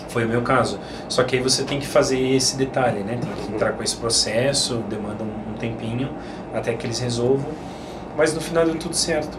[0.10, 0.80] Foi o meu caso.
[1.10, 3.20] Só que aí você tem que fazer esse detalhe, né?
[3.22, 6.10] Tem que entrar com esse processo, demanda um, um tempinho
[6.54, 7.50] até que eles resolvam.
[8.16, 9.38] Mas no final deu tudo certo.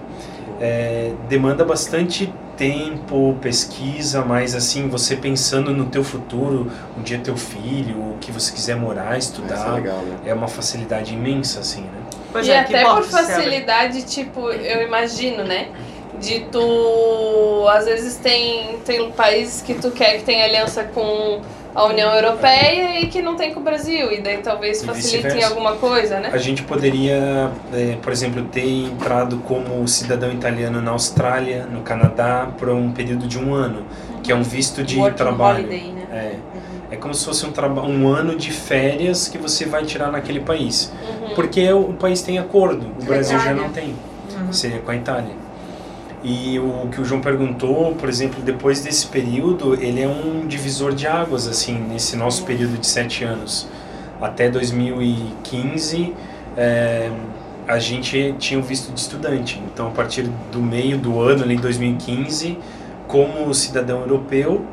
[0.61, 7.37] É, demanda bastante tempo, pesquisa, mas assim, você pensando no teu futuro, um dia teu
[7.37, 10.19] filho, o que você quiser morar, Isso é estudar, legal, né?
[10.27, 12.01] é uma facilidade imensa, assim, né?
[12.33, 15.69] Pois e é, até por facilidade, tipo, eu imagino, né?
[16.21, 17.67] De tu.
[17.71, 21.41] Às vezes tem, tem países que tu quer que tenha aliança com
[21.75, 24.11] a União Europeia e que não tem com o Brasil.
[24.13, 25.49] E daí talvez facilite em vice-versa.
[25.49, 26.31] alguma coisa, né?
[26.33, 32.49] A gente poderia, é, por exemplo, ter entrado como cidadão italiano na Austrália, no Canadá,
[32.59, 33.85] por um período de um ano,
[34.23, 35.67] que é um visto de Working trabalho.
[35.67, 36.07] holiday, né?
[36.91, 37.53] É, é como se fosse um,
[37.83, 40.93] um ano de férias que você vai tirar naquele país.
[41.03, 41.35] Uhum.
[41.35, 43.95] Porque o, país tem acordo, o Com Brasil já não tem.
[44.37, 44.53] Uhum.
[44.53, 45.48] Seria com a Itália.
[46.23, 50.93] E o que o João perguntou, por exemplo, depois desse período, ele é um divisor
[50.93, 53.69] de águas, assim, nesse nosso período de sete anos.
[54.21, 56.13] Até 2015,
[56.57, 57.11] é,
[57.69, 59.63] a gente tinha o visto de estudante.
[59.73, 62.59] Então, a partir do meio do ano, ali, 2015,
[63.07, 64.65] como cidadão europeu,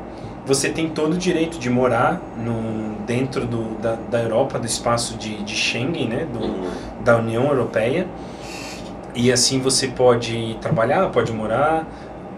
[0.44, 5.16] você tem todo o direito de morar no, dentro do, da, da Europa, do espaço
[5.16, 6.70] de, de Schengen, né, do, Uhum.
[7.04, 8.06] da União Europeia.
[9.16, 11.86] E assim você pode trabalhar, pode morar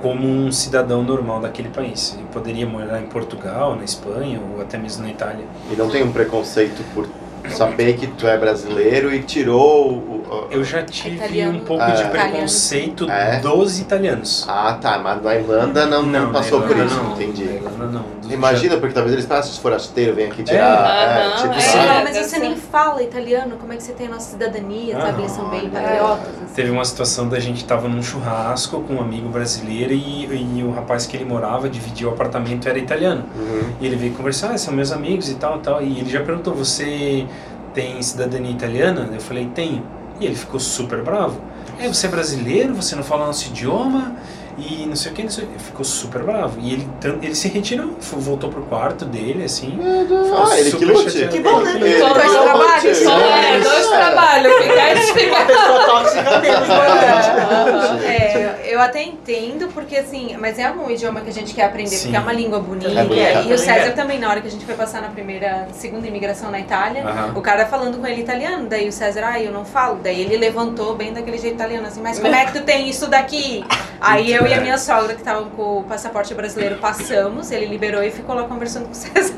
[0.01, 2.17] como um cidadão normal daquele país.
[2.19, 5.45] Eu poderia morar em Portugal, na Espanha ou até mesmo na Itália.
[5.73, 7.09] E não tem um preconceito por
[7.51, 9.97] saber que tu é brasileiro e tirou o.
[9.97, 11.59] o- Eu já tive Italiano.
[11.59, 11.91] um pouco Ah.
[11.91, 13.41] de preconceito É?
[13.41, 14.45] dos italianos.
[14.49, 17.59] Ah, tá, mas na Irlanda não, não, na passou por isso, não, entendi.
[17.87, 18.05] Não.
[18.21, 20.89] Dos- Imagina, porque talvez eles passem de forasteiro, vem aqui tirar.
[20.89, 21.27] É.
[21.27, 21.89] É, tipo, é.
[21.99, 25.01] Ah, mas você nem fala italiano, como é que você tem a nossa cidadania, Ah,
[25.03, 25.21] sabe?
[25.23, 26.29] Eles são bem patriotas.
[26.29, 26.55] assim.
[26.55, 30.27] Teve uma situação da gente tava num churrasco com um amigo brasileiro e,
[30.59, 33.25] e o rapaz que ele morava, dividia o apartamento, era italiano.
[33.37, 33.71] Uhum.
[33.81, 35.83] E ele veio conversar, ah, são meus amigos e tal, tal.
[35.83, 37.27] E ele já perguntou, você
[37.75, 39.09] tem cidadania italiana?
[39.13, 39.83] Eu falei, tenho.
[40.21, 41.41] E ele ficou super bravo.
[41.79, 44.17] É, você é brasileiro, você não fala nosso idioma
[44.59, 45.53] e não sei o que, não sei o que.
[45.55, 46.59] Ele ficou super bravo.
[46.61, 46.89] E ele,
[47.23, 49.79] ele se retirou, voltou pro quarto dele, assim.
[49.81, 51.29] Ah, ele que super lute.
[51.29, 51.73] Que bom, né?
[51.77, 52.43] Ele Dois que lute.
[52.43, 53.97] trabalhos, Só é, dois É.
[53.97, 55.47] trabalhos, ficar ficar.
[55.47, 58.07] pessoa tóxica menos, né?
[58.07, 61.91] É, eu até entendo, porque assim, mas é um idioma que a gente quer aprender,
[61.91, 62.03] Sim.
[62.07, 62.91] porque é uma língua bonita.
[63.01, 63.91] É bonita, e também o César é.
[63.91, 67.33] também, na hora que a gente foi passar na primeira, segunda imigração na Itália, Aham.
[67.35, 69.99] o cara falando com ele italiano, daí o César, ah, eu não falo.
[70.03, 73.07] Daí ele levantou bem daquele jeito italiano, assim, mas como é que tu tem isso
[73.09, 73.65] daqui?
[74.01, 78.03] Aí eu e a minha sogra, que estavam com o passaporte brasileiro, passamos, ele liberou
[78.03, 79.35] e ficou lá conversando com o César.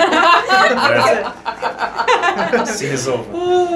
[2.53, 2.64] É.
[2.66, 3.25] se resolva.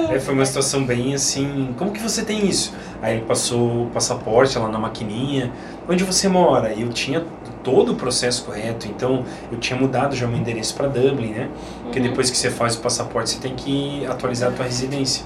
[0.09, 2.73] Aí foi uma situação bem assim, como que você tem isso?
[3.01, 5.51] Aí ele passou o passaporte lá na maquininha,
[5.87, 6.73] onde você mora?
[6.73, 7.23] E eu tinha
[7.63, 11.49] todo o processo correto, então eu tinha mudado já o meu endereço para Dublin, né?
[11.83, 12.05] Porque Uhum.
[12.07, 15.25] depois que você faz o passaporte, você tem que atualizar a tua residência.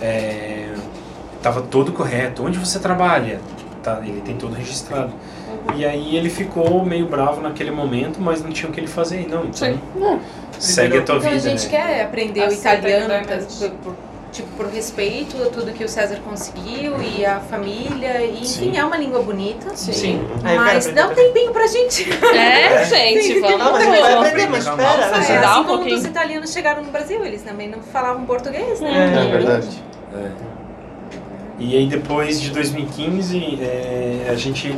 [0.00, 0.72] É,
[1.42, 2.44] tava todo correto.
[2.44, 3.40] Onde você trabalha?
[3.96, 5.12] Tá, ele tem tudo registrado.
[5.74, 9.26] E aí ele ficou meio bravo naquele momento, mas não tinha o que ele fazer.
[9.28, 9.80] Não, então Sim.
[10.58, 11.70] segue a tua Então a vida, gente né?
[11.70, 13.46] quer aprender o italiano realmente.
[13.58, 13.96] por, por-
[14.30, 18.20] tipo, por respeito a tudo que o César conseguiu e a família.
[18.22, 18.76] E, enfim, Sim.
[18.76, 19.74] é uma língua bonita.
[19.74, 20.22] Sim.
[20.42, 22.06] Quero Mas dá um tempinho pra gente.
[22.34, 23.58] É, gente, vamos.
[23.58, 24.86] Não, mas a vai aprender, mas espera, né?
[25.08, 25.96] dar um assim como pouquinho.
[25.96, 28.90] os italianos chegaram no Brasil, eles também não falavam português, né?
[29.16, 29.26] É.
[29.26, 29.82] É verdade.
[30.14, 30.57] É.
[31.58, 34.72] E aí depois de 2015 é, a gente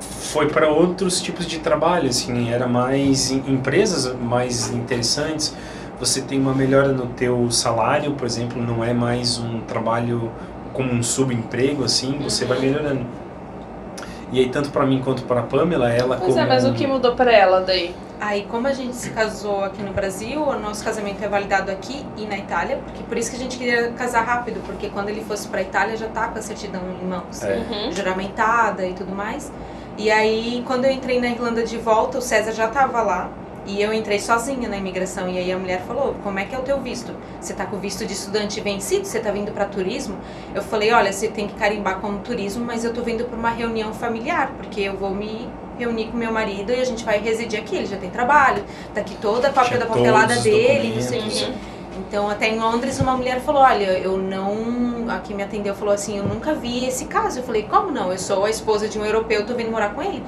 [0.00, 5.54] foi para outros tipos de trabalho, assim, era mais em- empresas mais interessantes.
[5.98, 10.30] Você tem uma melhora no teu salário, por exemplo, não é mais um trabalho
[10.72, 13.04] como um subemprego, assim, você vai melhorando.
[14.32, 16.86] E aí tanto para mim quanto para Pamela, ela Pois como é, mas o que
[16.86, 17.94] mudou pra ela daí?
[18.20, 22.04] Aí, como a gente se casou aqui no Brasil, o nosso casamento é validado aqui
[22.18, 25.24] e na Itália, porque por isso que a gente queria casar rápido, porque quando ele
[25.24, 27.42] fosse pra Itália já tá com a certidão em mãos.
[27.42, 27.56] É.
[27.56, 27.92] Uhum.
[27.92, 29.50] juramentada e tudo mais.
[29.96, 33.30] E aí, quando eu entrei na Irlanda de volta, o César já tava lá.
[33.70, 35.28] E eu entrei sozinha na imigração.
[35.28, 37.14] E aí a mulher falou: Como é que é o teu visto?
[37.40, 39.04] Você tá com o visto de estudante vencido?
[39.04, 40.18] Você tá vindo para turismo?
[40.52, 43.50] Eu falei: Olha, você tem que carimbar como turismo, mas eu tô vindo para uma
[43.50, 47.60] reunião familiar, porque eu vou me reunir com meu marido e a gente vai residir
[47.60, 47.76] aqui.
[47.76, 51.30] Ele já tem trabalho, tá aqui toda a cópia da papelada dele, não sei o
[51.30, 51.52] quê.
[51.96, 55.08] Então, até em Londres, uma mulher falou: Olha, eu não.
[55.08, 57.38] A que me atendeu falou assim: Eu nunca vi esse caso.
[57.38, 58.10] Eu falei: Como não?
[58.10, 60.24] Eu sou a esposa de um europeu, tô vindo morar com ele.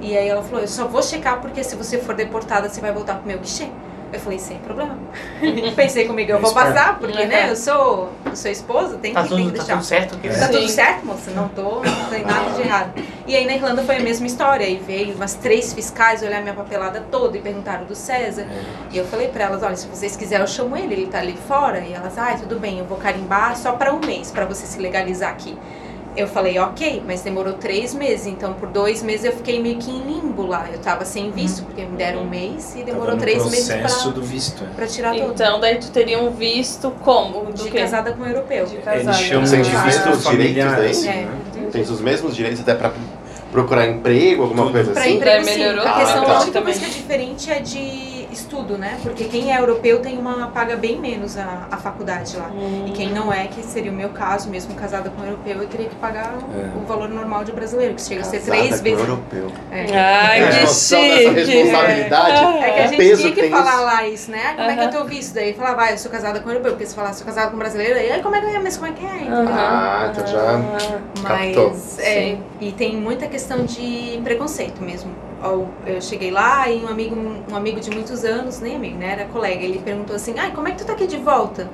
[0.00, 2.92] E aí ela falou: Eu só vou checar porque se você for deportada, você vai
[2.92, 3.68] voltar pro meu guichê.
[4.12, 4.96] Eu falei: Sem problema.
[5.74, 7.50] Pensei comigo: Eu vou passar, porque, né?
[7.50, 9.74] Eu sou, eu sou esposa, tem Tá que, tem tudo, que tá deixar.
[9.76, 10.28] tudo certo aqui.
[10.28, 10.52] Tá Sim.
[10.52, 11.30] tudo certo, moça?
[11.32, 12.92] Não tô, não tem nada de errado.
[13.26, 14.64] E aí na Irlanda foi a mesma história.
[14.68, 18.46] E veio umas três fiscais olhar minha papelada toda e perguntaram do César.
[18.92, 21.36] E eu falei pra elas, olha, se vocês quiserem eu chamo ele, ele tá ali
[21.48, 21.80] fora.
[21.80, 24.78] E elas, ai, tudo bem, eu vou carimbar só pra um mês, pra você se
[24.78, 25.58] legalizar aqui.
[26.16, 29.90] Eu falei, ok, mas demorou três meses, então por dois meses eu fiquei meio que
[29.90, 30.66] em limbo lá.
[30.72, 34.10] Eu tava sem visto, porque me deram um mês e demorou Tava três meses pra,
[34.10, 34.64] do visto.
[34.64, 34.66] é.
[34.74, 35.32] pra tirar todo.
[35.32, 37.44] Então, daí tu teria um visto como?
[37.46, 37.78] Do de quê?
[37.80, 38.64] casada com um europeu.
[38.64, 39.00] De casada.
[39.02, 40.74] Eles chamam de tem visto os familiar.
[40.76, 41.24] direitos assim, daí?
[41.26, 41.68] né?
[41.70, 42.92] Tem os mesmos direitos até pra
[43.52, 44.72] procurar emprego, alguma Tudo.
[44.72, 45.16] coisa Pra assim?
[45.16, 45.60] emprego, Daí sim.
[45.60, 46.40] melhorou A questão, Ah, tá.
[46.42, 48.98] única coisa que é diferente é de estudo, né?
[49.02, 52.50] Porque quem é europeu tem uma paga bem menos a, a faculdade lá.
[52.86, 55.68] E quem não é, que seria o meu caso, mesmo casada com um europeu, eu
[55.68, 56.76] teria que pagar É.
[56.78, 59.00] o valor normal de brasileiro, que chega a ser Casada três com vezes.
[59.00, 59.52] europeu.
[59.70, 59.98] É.
[59.98, 61.34] Ai, Tem que chique.
[61.34, 62.64] responsabilidade?
[62.64, 63.84] É que a O gente peso tinha que tem falar isso.
[63.84, 64.42] lá isso, né?
[64.50, 64.90] Ah, Como é que é Aham.
[64.92, 65.34] teu visto?
[65.34, 67.56] Daí falava, ah, eu sou casada com um europeu, porque se falar, sou casada com
[67.56, 68.58] um brasileiro, aí, "Ai, como é que é?
[68.58, 69.16] Mas como é que é?
[69.16, 69.46] Entendeu?
[69.48, 70.92] Ah, então já-
[71.26, 71.70] captou.
[71.70, 72.42] Mas, é, Sim.
[72.60, 75.10] e tem muita questão de preconceito mesmo.
[75.86, 77.16] Eu cheguei lá e um amigo,
[77.50, 80.68] um amigo de muitos anos, nem amigo, né, era colega, ele perguntou assim, ai, como
[80.68, 81.68] é que tu tá aqui de volta?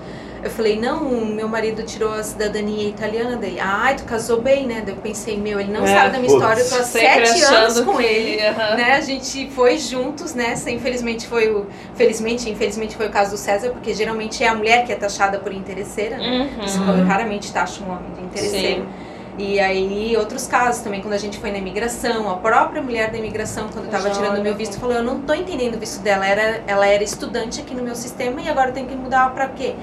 [0.44, 3.61] Eu falei, não, meu marido tirou a cidadania italiana dele.
[3.61, 4.82] Ai, tu casou bem, né?
[4.85, 6.42] Eu pensei, meu, ele não É, sabe da minha putz.
[6.42, 8.74] história, eu tô há sete anos com que- ele aham.
[8.76, 8.92] né?
[8.94, 10.54] A gente foi juntos, né?
[10.66, 11.64] Infelizmente foi o.
[11.94, 15.38] Felizmente, infelizmente foi o caso do César, porque geralmente é a mulher que é taxada
[15.38, 16.50] por interesseira, né?
[16.61, 17.04] Você Uhum.
[17.04, 18.82] raramente taxa um homem de interesseiro.
[18.82, 19.12] Sim.
[19.38, 23.16] E aí, outros casos também, quando a gente foi na imigração, a própria mulher da
[23.16, 26.03] imigração, quando eu tava Já tirando meu visto, falou: Eu não tô entendendo o visto
[26.03, 26.27] dela.
[26.27, 29.49] Era, ela era estudante aqui no meu sistema e agora eu tenho que mudar pra
[29.49, 29.75] quê?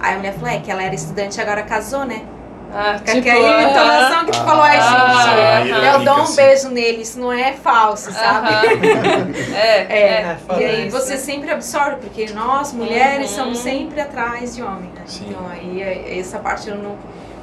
[0.00, 2.22] Aí a mulher falou: É que ela era estudante e agora casou, né?
[2.74, 3.70] Ah, Com tipo, aquela aham.
[3.70, 5.84] entonação que tu falou: Ai, Ah, gente, aham.
[5.84, 6.36] eu dou um Assim.
[6.36, 8.50] beijo nele, isso não é falso, sabe?
[9.54, 10.36] É, É, é.
[10.58, 10.98] e aí isso.
[10.98, 13.36] você sempre absorve, porque nós, mulheres, Uhum.
[13.36, 15.02] somos sempre atrás de homem, né?
[15.06, 15.26] Sim.
[15.30, 16.96] Então aí é- essa parte eu não,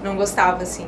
[0.04, 0.86] não gostava, assim.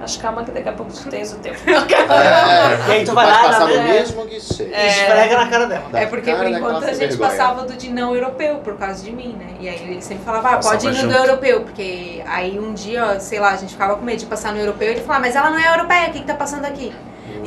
[0.00, 1.52] Mas calma que daqui a pouco tu tens o teu.
[1.58, 3.76] É, E aí tu vai lá, passar né?
[3.76, 4.64] no mesmo guichê.
[4.64, 5.84] Esfrega na cara dela.
[5.92, 7.30] É porque por enquanto a gente vergonha.
[7.30, 9.54] passava do de não europeu por causa de mim, né?
[9.60, 11.08] E aí ele sempre falava, ah, pode ir no junto.
[11.08, 14.52] do europeu, porque aí um dia, sei lá, a gente ficava com medo de passar
[14.52, 16.64] no europeu e ele falava, mas ela não é europeia, o que, que tá passando
[16.64, 16.94] aqui?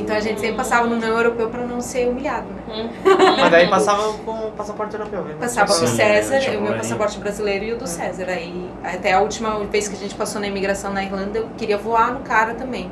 [0.02, 2.90] Então a gente sempre passava no não europeu pra não ser humilhado, né?
[3.40, 5.24] Mas daí passava com o passaporte europeu.
[5.24, 5.34] né?
[5.40, 6.78] Passava com o César, é, o meu vai.
[6.78, 8.26] passaporte brasileiro e o do César.
[8.28, 11.78] Aí, até a última vez que a gente passou na imigração na Irlanda, eu queria
[11.78, 12.90] voar no cara também.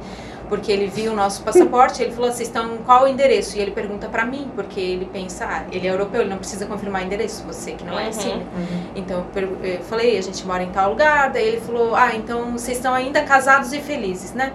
[0.48, 3.56] Porque ele viu o nosso passaporte, ele falou, vocês estão qual endereço?
[3.56, 6.66] E ele pergunta pra mim, porque ele pensa, ah, ele é europeu, ele não precisa
[6.66, 8.08] confirmar endereço, você que não é Uhum.
[8.08, 8.34] assim.
[8.34, 8.46] né?
[8.56, 8.82] Uhum.
[8.96, 9.24] Então
[9.62, 12.92] eu falei, a gente mora em tal lugar, daí ele falou, ah, então vocês estão
[12.92, 14.52] ainda casados e felizes, né?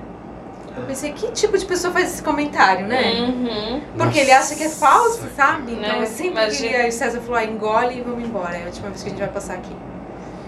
[0.78, 3.14] Eu pensei, que tipo de pessoa faz esse comentário, né?
[3.22, 3.82] Uhum.
[3.98, 5.72] Porque ele acha que é falso, sabe?
[5.74, 6.02] Então Né?
[6.02, 6.52] eu sempre Imagina.
[6.68, 6.84] queria.
[6.84, 8.58] Aí o César falou: ah, engole e vamos embora.
[8.58, 9.76] É a última vez que a gente vai passar aqui.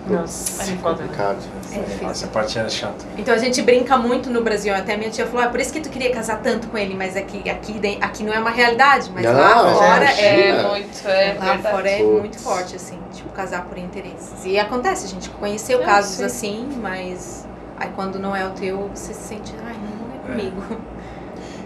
[0.10, 0.76] Nossa, É.
[0.78, 1.38] Complicado.
[1.74, 2.10] É difícil.
[2.10, 3.04] Essa parte era chata.
[3.18, 4.74] Então a gente brinca muito no Brasil.
[4.74, 7.18] Até minha tia falou: ah, por isso que tu queria casar tanto com ele, mas
[7.18, 9.12] aqui, aqui, aqui não é uma realidade.
[9.13, 10.48] Mas Não, lá fora é.
[10.50, 11.76] É muito, é Lá verdade.
[11.76, 12.20] fora é Putz.
[12.20, 14.46] muito forte, assim, tipo, casar por interesses.
[14.46, 16.26] E acontece, a gente conheceu Eu casos sei.
[16.26, 17.46] assim, mas
[17.78, 19.87] aí quando não é o teu, você se sente, ai, não é
[20.28, 20.62] comigo.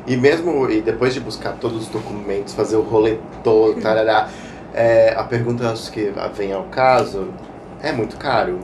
[0.08, 4.30] E mesmo e depois de buscar todos os documentos, fazer o rolê todo, tarará,
[4.74, 7.28] é, a pergunta acho que vem ao caso,
[7.82, 8.60] é muito caro?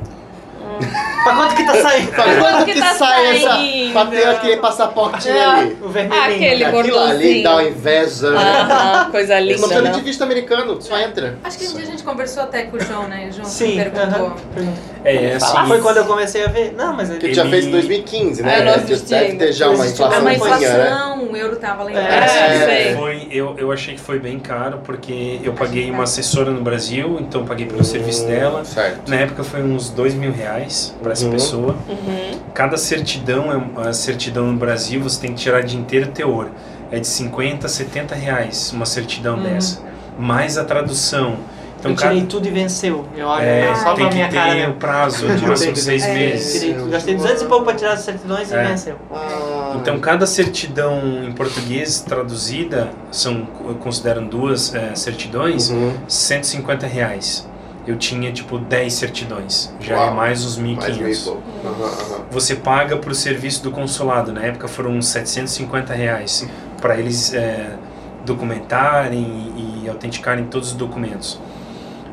[1.23, 2.11] Pra quanto que tá saindo?
[2.11, 3.93] Pra quanto quando que que tá sai essa, saindo?
[3.93, 5.45] pra ter aquele passaportinho É.
[5.45, 5.77] ali?
[5.81, 6.23] O vermelhinho.
[6.35, 8.31] Aquele Aquilo ali dá uma inveja.
[8.31, 8.37] né?
[8.37, 9.89] Aham, coisa Não linda, precisa né?
[9.91, 11.37] de visto americano, só entra.
[11.43, 13.27] Acho que um dia a gente conversou até com o João, né?
[13.29, 14.27] O João Sim, perguntou.
[14.57, 14.73] aham.
[15.03, 15.53] É, é assim.
[15.57, 16.73] Ah, foi quando eu comecei a ver.
[16.77, 17.33] Não, mas Que ele.
[17.33, 18.59] já fez em 2015, né?
[18.59, 20.35] É, não Deve- ter já uma Existiu É uma né?
[20.35, 22.35] inflação, o euro tava lá embaixo.
[22.35, 22.95] É, É.
[22.95, 27.17] Foi, eu, eu achei que foi bem caro, porque eu paguei uma assessora no Brasil,
[27.19, 28.63] então paguei pelo serviço dela.
[28.65, 29.07] Certo.
[29.09, 31.31] Na época foi uns dois mil reais para essa Uhum.
[31.31, 31.75] pessoa.
[31.87, 32.39] Uhum.
[32.53, 36.49] Cada certidão, é uma- a certidão no Brasil, você tem que tirar de inteiro teor.
[36.91, 39.43] É de 50, 70 reais uma certidão Uhum.
[39.43, 39.81] dessa.
[40.19, 41.37] Mais a tradução.
[41.79, 43.05] Então, eu tirei tudo e venceu.
[43.15, 46.03] Eu olho é, só tem pra que minha ter cara o prazo de máximo seis
[46.03, 46.13] É.
[46.13, 46.59] meses.
[46.61, 46.89] Tirei.
[46.89, 48.63] Gastei 200 e pouco pra tirar as certidões É.
[48.63, 48.95] e venceu.
[49.13, 55.93] Ah, Então, cada certidão em português traduzida, são, eu considero duas é, certidões, uhum.
[56.07, 57.47] 150 reais.
[57.87, 59.73] Eu tinha, tipo, 10 certidões.
[59.79, 60.13] Já é Uau.
[60.13, 61.23] mais os Mais meio 1.500.
[61.23, 61.43] pouco.
[61.65, 62.25] Aham, aham.
[62.29, 64.33] Você paga por serviço do consulado.
[64.33, 66.45] Na época foram uns 750 reais
[66.81, 67.77] para eles é,
[68.25, 71.39] documentarem e, e autenticarem todos os documentos.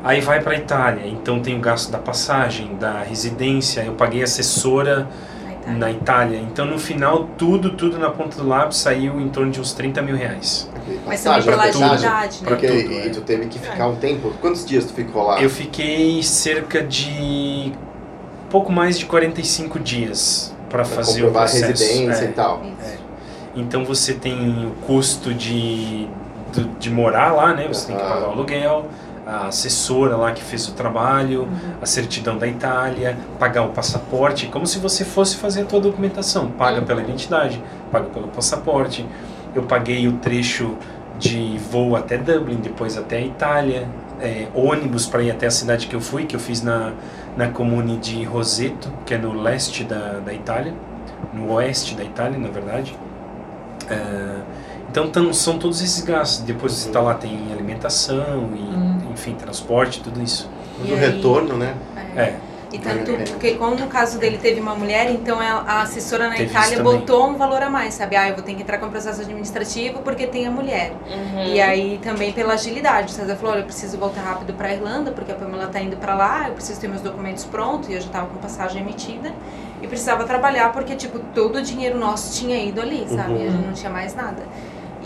[0.03, 5.07] Aí vai para Itália, então tem o gasto da passagem, da residência, eu paguei assessora
[5.65, 5.79] Itália.
[5.79, 6.39] na Itália.
[6.39, 10.01] Então no final, tudo, tudo na ponta do lápis saiu em torno de uns 30
[10.01, 10.69] mil reais.
[11.05, 12.07] Mas também pela Passagem, passagem.
[12.09, 12.49] agilidade, né?
[12.49, 13.09] Porque tudo, e é.
[13.09, 14.31] tu teve que ficar um tempo.
[14.41, 15.41] Quantos dias tu ficou lá?
[15.41, 17.71] Eu fiquei cerca de
[18.49, 21.83] pouco mais de 45 dias para Pra fazer o comprovar a processo.
[21.83, 22.29] residência É.
[22.29, 22.61] e tal.
[22.63, 22.95] Isso.
[23.55, 26.07] Então você tem o custo de,
[26.53, 27.67] do- de morar lá, né?
[27.67, 28.85] Você tem que pagar o aluguel,
[29.25, 31.47] a assessora lá que fez o trabalho,
[31.81, 36.51] a certidão da Itália, pagar o passaporte, como se você fosse fazer a tua documentação.
[36.51, 37.61] Paga pela identidade,
[37.91, 39.05] paga pelo passaporte.
[39.55, 40.75] Eu paguei o trecho
[41.17, 43.87] de voo até Dublin, depois até a Itália,
[44.21, 46.91] é, ônibus para ir até a cidade que eu fui, que eu fiz na,
[47.37, 50.73] na comune de Roseto, que é no leste da, da Itália,
[51.33, 52.95] no oeste da Itália, na verdade.
[53.89, 53.95] É,
[54.89, 56.43] então tam- são todos esses gastos.
[56.45, 58.94] Depois você está lá, tem alimentação e, Uhum.
[59.15, 60.49] Enfim, transporte, tudo isso.
[60.83, 61.73] E o aí- retorno, né?
[62.17, 62.33] É,
[62.71, 63.23] E tanto, pena.
[63.23, 66.83] porque como no caso dele teve uma mulher, então a a assessora na Teve Itália
[66.83, 68.15] botou um valor a mais, sabe?
[68.17, 70.91] Ah, eu vou ter que entrar com processo administrativo porque tem a mulher.
[71.09, 71.45] Uhum.
[71.45, 73.13] E aí também pela agilidade.
[73.13, 75.95] O César falou, olha, eu preciso voltar rápido pra Irlanda, porque a Pamela tá indo
[75.95, 79.31] pra lá, eu preciso ter meus documentos prontos, e eu já tava com passagem emitida.
[79.81, 83.31] E precisava trabalhar porque, tipo, todo o dinheiro nosso tinha ido ali, sabe?
[83.33, 83.47] Uhum.
[83.47, 84.43] A gente não tinha mais nada.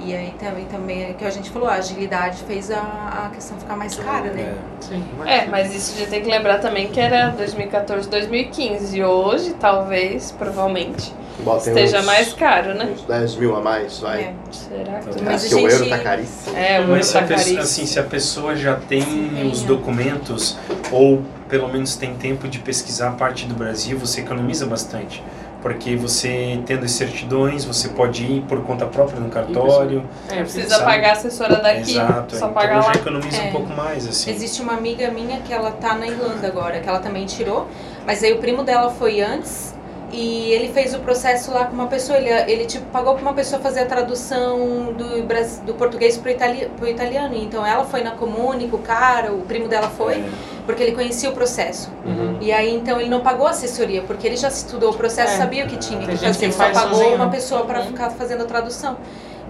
[0.06, 3.58] E aí também, também é que a gente falou, a agilidade fez a, a questão
[3.58, 4.42] ficar mais cara, né?
[4.42, 4.56] é.
[4.82, 5.04] Sim.
[5.26, 8.98] É, mas isso já tem que lembrar também que era 2014, 2015.
[8.98, 12.86] E hoje, talvez, provavelmente, Bota esteja uns- mais caro, né?
[12.94, 14.22] Uns 10 mil a mais, vai.
[14.22, 14.34] É.
[14.52, 15.22] Será que...
[15.22, 16.58] Mas a o euro gente- tá caríssimo.
[16.58, 17.62] É, o Mas se tá a, pessoa, caríssimo.
[17.62, 19.50] assim, se a pessoa já tem Sim.
[19.52, 20.58] os documentos,
[20.92, 25.24] ou pelo menos tem tempo de pesquisar a parte do Brasil, você economiza bastante.
[25.62, 30.04] Porque você, tendo as certidões, você pode ir por conta própria no cartório.
[30.30, 30.86] É, precisa sabe?
[30.86, 32.32] pagar a assessora daqui, Exato.
[32.32, 32.94] só então pagar lá.
[32.94, 33.50] já economiza É.
[33.50, 34.32] um pouco mais, assim.
[34.32, 37.68] Existe uma amiga minha que ela tá na Irlanda agora, que ela também tirou,
[38.06, 39.76] mas aí o primo dela foi antes
[40.12, 43.34] e ele fez o processo lá com uma pessoa, ele, ele tipo pagou pra uma
[43.34, 45.22] pessoa fazer a tradução do,
[45.66, 47.36] do português pro, itali, pro italiano.
[47.36, 50.30] Então ela foi na comune com o cara, o primo dela foi, É.
[50.66, 51.92] porque ele conhecia o processo.
[52.06, 52.38] Uhum.
[52.42, 55.38] E aí então ele não pagou a assessoria, porque ele já estudou o processo, É.
[55.38, 57.80] sabia o que tinha Tem que fazer, que só faz pagou sozinho, uma pessoa pra
[57.82, 57.86] Uhum.
[57.88, 58.98] ficar fazendo a tradução.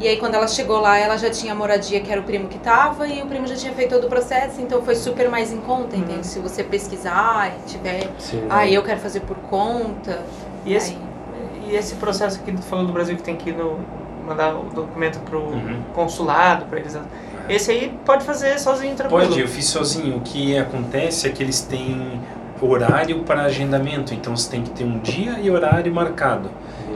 [0.01, 2.47] E aí quando ela chegou lá, ela já tinha a moradia que era o primo
[2.47, 5.51] que tava e o primo já tinha feito todo o processo, então foi super mais
[5.51, 6.03] em conta, Uhum.
[6.03, 6.25] entende?
[6.25, 8.43] Se você pesquisar e tiver, Sim.
[8.49, 10.19] ah, eu quero fazer por conta.
[10.69, 10.97] E esse,
[11.67, 13.79] e esse processo que tu falou do Brasil que tem que ir no,
[14.25, 15.81] mandar o documento pro Uhum.
[15.93, 16.97] consulado, pra eles.
[17.49, 19.27] Esse aí pode fazer sozinho, tranquilo.
[19.27, 20.17] Pode, eu fiz sozinho.
[20.17, 22.21] O que acontece é que eles têm
[22.61, 26.51] horário para agendamento, então você tem que ter um dia e horário marcado.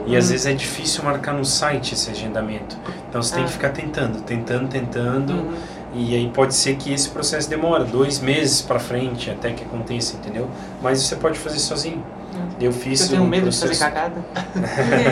[0.06, 0.30] E às Uhum.
[0.32, 2.76] vezes é difícil marcar no site esse agendamento.
[3.08, 3.46] Então você tem Ah.
[3.46, 5.32] que ficar tentando, tentando, tentando.
[5.32, 5.52] Uhum.
[5.94, 10.16] E aí pode ser que esse processo demora dois meses para frente até que aconteça,
[10.16, 10.48] entendeu?
[10.82, 12.02] Mas você pode fazer sozinho.
[12.60, 14.14] Eu fiz Eu tenho o medo de processo- fazer cagada.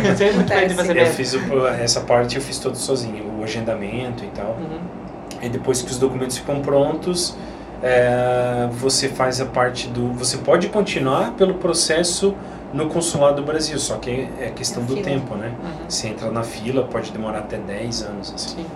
[0.09, 3.25] eu tenho muito medo de fazer Eu fiz o- essa parte eu fiz todo sozinho,
[3.39, 4.57] o agendamento e tal.
[4.61, 4.79] Uhum.
[5.43, 7.37] E depois que os documentos ficam prontos,
[7.83, 10.13] é, você faz a parte do.
[10.15, 12.35] Você pode continuar pelo processo
[12.73, 15.05] no consulado do Brasil, só que é questão É do fila.
[15.05, 15.53] tempo, né?
[15.63, 15.71] Uhum.
[15.89, 18.33] Você entra na fila, pode demorar até 10 anos.
[18.35, 18.57] Assim.
[18.59, 18.67] Sim.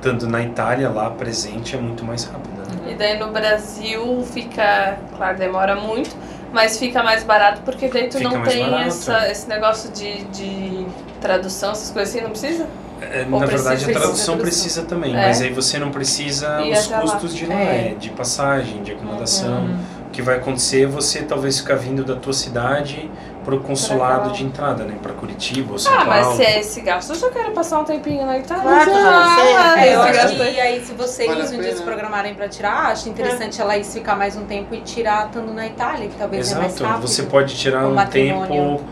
[0.00, 2.56] Tanto na Itália, lá presente, é muito mais rápido.
[2.58, 2.92] Né?
[2.92, 6.10] E daí no Brasil fica, claro, demora muito,
[6.52, 9.32] mas fica mais barato porque daí tu Fica não tem essa, é.
[9.32, 10.86] esse negócio de, de
[11.20, 12.66] tradução, essas coisas assim, não precisa?
[13.00, 15.26] É, na precisa verdade, a tradução precisa também, É?
[15.26, 17.00] mas aí você não precisa Ir os até lá.
[17.02, 17.88] custos de lá, É.
[17.90, 19.62] é, de passagem, de acomodação.
[19.64, 19.78] Uhum.
[20.12, 23.10] O que vai acontecer é você talvez ficar vindo da tua cidade
[23.46, 24.96] pro consulado de entrada, né?
[25.02, 26.10] Pra Curitiba ou São Ah, Paulo.
[26.10, 28.62] mas se é esse gasto, eu já quero passar um tempinho na Itália.
[28.62, 28.90] Claro.
[28.94, 31.76] Ah, É, eu acho que aí se vocês Vale a um dia pena.
[31.78, 35.50] se programarem pra tirar, acho interessante ela ir ficar mais um tempo e tirar estando
[35.54, 37.08] na Itália, que talvez é mais Exato, rápido.
[37.08, 38.82] você pode tirar um tempo.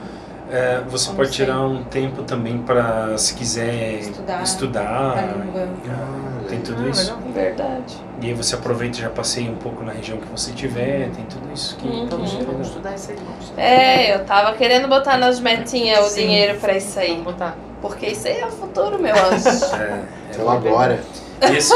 [0.50, 1.44] é, você Como pode sei.
[1.44, 5.68] tirar um tempo também para se quiser Estudar estudar, a língua.
[5.86, 7.02] ah, tem tudo Ah, isso.
[7.14, 7.18] legal.
[7.32, 7.96] Verdade.
[8.20, 11.24] E aí você aproveita e já passeia um pouco na região que você tiver, tem
[11.24, 12.06] tudo isso que Uhum.
[12.06, 12.32] Vamos,
[12.68, 13.18] estudar isso aí.
[13.56, 16.22] É, eu tava querendo botar nas metinhas o Sim.
[16.22, 17.10] dinheiro pra isso aí.
[17.10, 17.56] Vamos botar.
[17.80, 19.48] Porque isso aí é o futuro, meu anjo.
[19.76, 21.02] É, é Então agora.
[21.42, 21.74] E assim,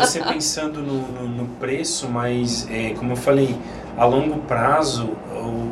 [0.00, 3.56] você pensando no, no, no preço, mas é, como eu falei,
[3.96, 5.10] a longo prazo,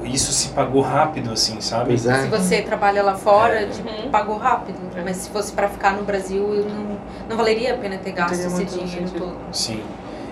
[0.05, 1.95] isso se pagou rápido, assim, sabe?
[1.95, 1.97] É.
[1.97, 3.66] Se você trabalha lá fora, É.
[3.66, 4.11] tipo, Uhum.
[4.11, 4.79] pagou rápido.
[4.97, 5.03] É.
[5.03, 6.97] Mas se fosse pra ficar no Brasil, não,
[7.29, 9.37] não valeria a pena ter gasto esse dinheiro todo.
[9.53, 9.81] Sim.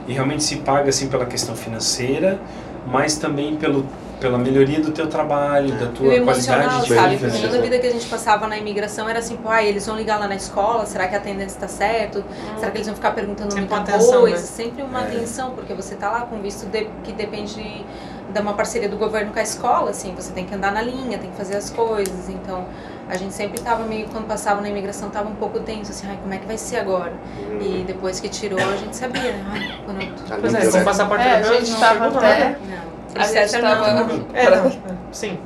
[0.06, 2.38] E realmente se paga assim pela questão financeira,
[2.86, 3.84] mas também pelo
[4.20, 7.16] pela melhoria do teu trabalho, da E tua o qualidade de sabe?
[7.16, 7.28] vida.
[7.30, 7.48] Porque né?
[7.48, 10.20] toda vida que a gente passava na imigração era assim, pô, ah, eles vão ligar
[10.20, 12.22] lá na escola, será que a atendência está certo?
[12.58, 14.36] Será que eles vão ficar perguntando Sempre muita atenção, coisa?
[14.36, 14.42] né?
[14.42, 15.04] Sempre uma É.
[15.04, 17.84] atenção, porque você tá lá com visto de- que depende
[18.32, 21.18] de uma parceria do governo com a escola, assim, você tem que andar na linha,
[21.18, 22.64] tem que fazer as coisas, então
[23.08, 26.16] a gente sempre tava meio, quando passava na imigração, tava um pouco tenso, assim, ai,
[26.22, 27.12] como é que vai ser agora?
[27.60, 29.44] E depois que tirou, a gente sabia, né?
[29.50, 30.82] Ai, quando Pois é, com né?
[30.82, 32.48] o passaporte É, a gente não tava pergunta até-.
[32.50, 34.26] Não, A gente não, tava- não.
[34.34, 34.72] É, não, é,
[35.12, 35.38] sim,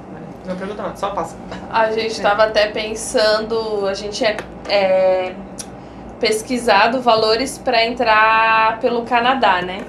[0.47, 1.37] não pergunta nada, só passa.
[1.73, 4.37] A gente tava até pensando, a gente tinha
[4.69, 5.33] é,
[6.21, 9.81] pesquisado valores para entrar pelo Canadá, né?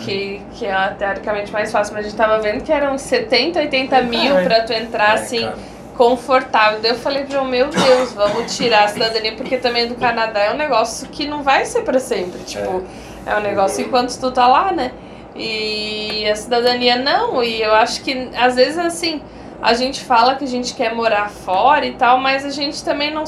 [0.00, 4.02] Que, que é teoricamente mais fácil, mas a gente tava vendo que eram 70, 80
[4.02, 5.56] mil pra tu entrar É, assim, cara.
[5.96, 6.80] confortável.
[6.82, 10.40] Daí eu falei pro João, meu Deus, vamos tirar a cidadania, porque também do Canadá
[10.40, 12.40] é um negócio que não vai ser pra sempre.
[12.40, 12.82] Tipo,
[13.24, 14.90] é, um negócio enquanto tu tá lá, né?
[15.38, 17.42] E a cidadania não.
[17.42, 19.20] E eu acho que às vezes assim,
[19.62, 23.12] a gente fala que a gente quer morar fora e tal, mas a gente também
[23.12, 23.24] não.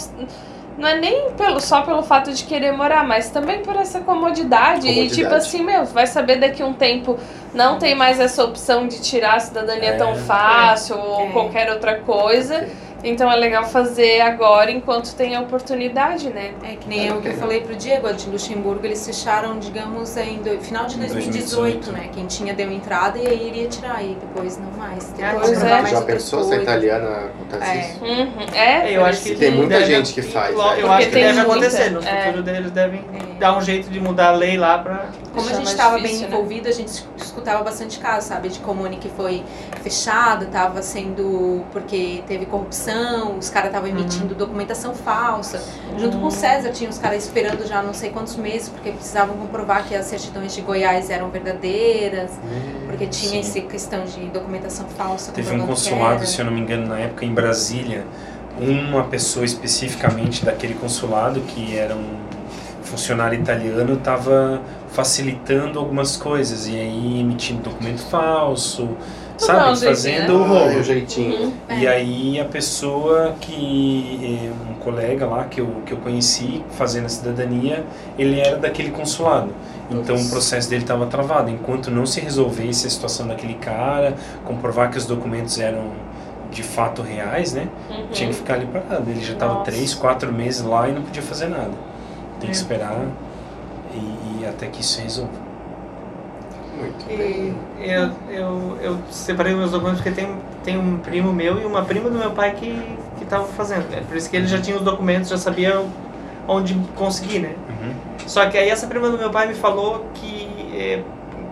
[0.78, 4.86] Não é nem pelo, só pelo fato de querer morar, mas também por essa comodidade.
[4.86, 5.14] E Comodidade.
[5.14, 7.18] tipo assim, meu, vai saber daqui a um tempo
[7.52, 9.96] não tem mais essa opção de tirar a cidadania É.
[9.96, 11.32] tão fácil ou É.
[11.32, 12.66] qualquer outra coisa.
[13.02, 16.52] Então é legal fazer agora enquanto tem a oportunidade, né?
[16.62, 20.16] É que nem eu que eu falei pro Diego, a de Luxemburgo, eles fecharam, digamos,
[20.18, 21.92] em do- final de Em 2018, 2018.
[21.92, 22.10] né?
[22.12, 25.10] Quem tinha deu entrada e aí iria tirar, e depois não mais.
[25.12, 25.82] Ah, que pois comprovar é.
[25.82, 27.80] mais Já pensou se a italiana acontece É.
[27.80, 28.04] isso?
[28.04, 28.46] Uhum.
[28.54, 30.64] É, Eu acho que Tem muita deve- gente que faz, Eu, né?
[30.64, 31.90] eu Porque acho que tem deve muita, acontecer.
[31.90, 32.24] No é.
[32.26, 33.38] futuro deles devem É.
[33.38, 35.06] dar um jeito de mudar a lei lá pra.
[35.34, 36.26] Como a gente estava bem né?
[36.26, 38.48] envolvido, a gente escutava bastante casos, sabe?
[38.48, 39.42] De comune que foi
[39.82, 41.64] fechada, estava sendo.
[41.72, 42.89] porque teve corrupção,
[43.38, 45.62] os caras estavam emitindo documentação falsa.
[45.98, 49.36] Junto com o César, tinha os caras esperando já não sei quantos meses, porque precisavam
[49.36, 52.32] comprovar que as certidões de Goiás eram verdadeiras,
[52.86, 53.58] porque tinha Sim.
[53.58, 55.32] essa questão de documentação falsa.
[55.32, 58.04] Teve um consulado, se eu não me engano, na época em Brasília,
[58.58, 62.18] uma pessoa especificamente daquele consulado, que era um
[62.82, 64.60] funcionário italiano, estava
[64.92, 68.96] facilitando algumas coisas e aí emitindo documento falso,
[69.40, 69.70] sabe?
[69.72, 70.78] um Fazendo o Ah, rolo.
[70.78, 71.52] o jeitinho.
[71.70, 77.06] E aí a pessoa que, eh, um colega lá que eu, que eu conheci fazendo
[77.06, 77.84] a cidadania,
[78.18, 79.50] ele era daquele consulado.
[79.90, 81.50] Então o processo dele estava travado.
[81.50, 84.14] Enquanto não se resolvesse a situação daquele cara,
[84.44, 85.84] comprovar que os documentos eram
[86.50, 87.68] de fato reais, né?
[87.90, 88.06] Uhum.
[88.12, 89.08] Tinha que ficar ali parado.
[89.10, 91.70] Ele já estava três, quatro meses lá e não podia fazer nada.
[92.40, 92.60] Tem que É.
[92.60, 93.04] esperar
[93.94, 95.49] e, e até que isso se resolva.
[96.80, 101.64] Muito E eu, eu, eu separei meus documentos porque tem, tem um primo meu e
[101.64, 103.86] uma prima do meu pai que que estavam fazendo.
[103.94, 105.84] É por isso que ele já tinha os documentos, já sabia
[106.48, 107.54] onde conseguir, né?
[107.68, 107.92] Uhum.
[108.26, 111.02] Só que aí essa prima do meu pai me falou que é,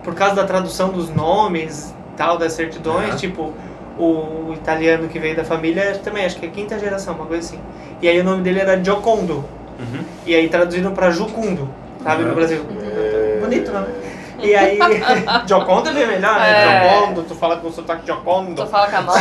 [0.03, 3.17] por causa da tradução dos nomes tal, das certidões, Aham.
[3.17, 3.53] tipo,
[3.97, 7.59] o italiano que veio da família também, acho que é quinta geração, uma coisa assim.
[8.01, 9.45] E aí o nome dele era Giocondo.
[9.79, 10.03] Uhum.
[10.25, 11.69] E aí traduziram pra Jucundo,
[12.03, 12.33] sabe, no.
[12.33, 12.65] Brasil.
[12.81, 13.39] É.
[13.39, 13.87] Bonito, né?
[14.41, 14.79] E aí,
[15.47, 16.49] Giocondo é bem melhor, né?
[16.49, 16.89] É.
[16.89, 18.55] Giocondo, tu fala com sotaque Giocondo.
[18.55, 19.15] Tu fala com a mão.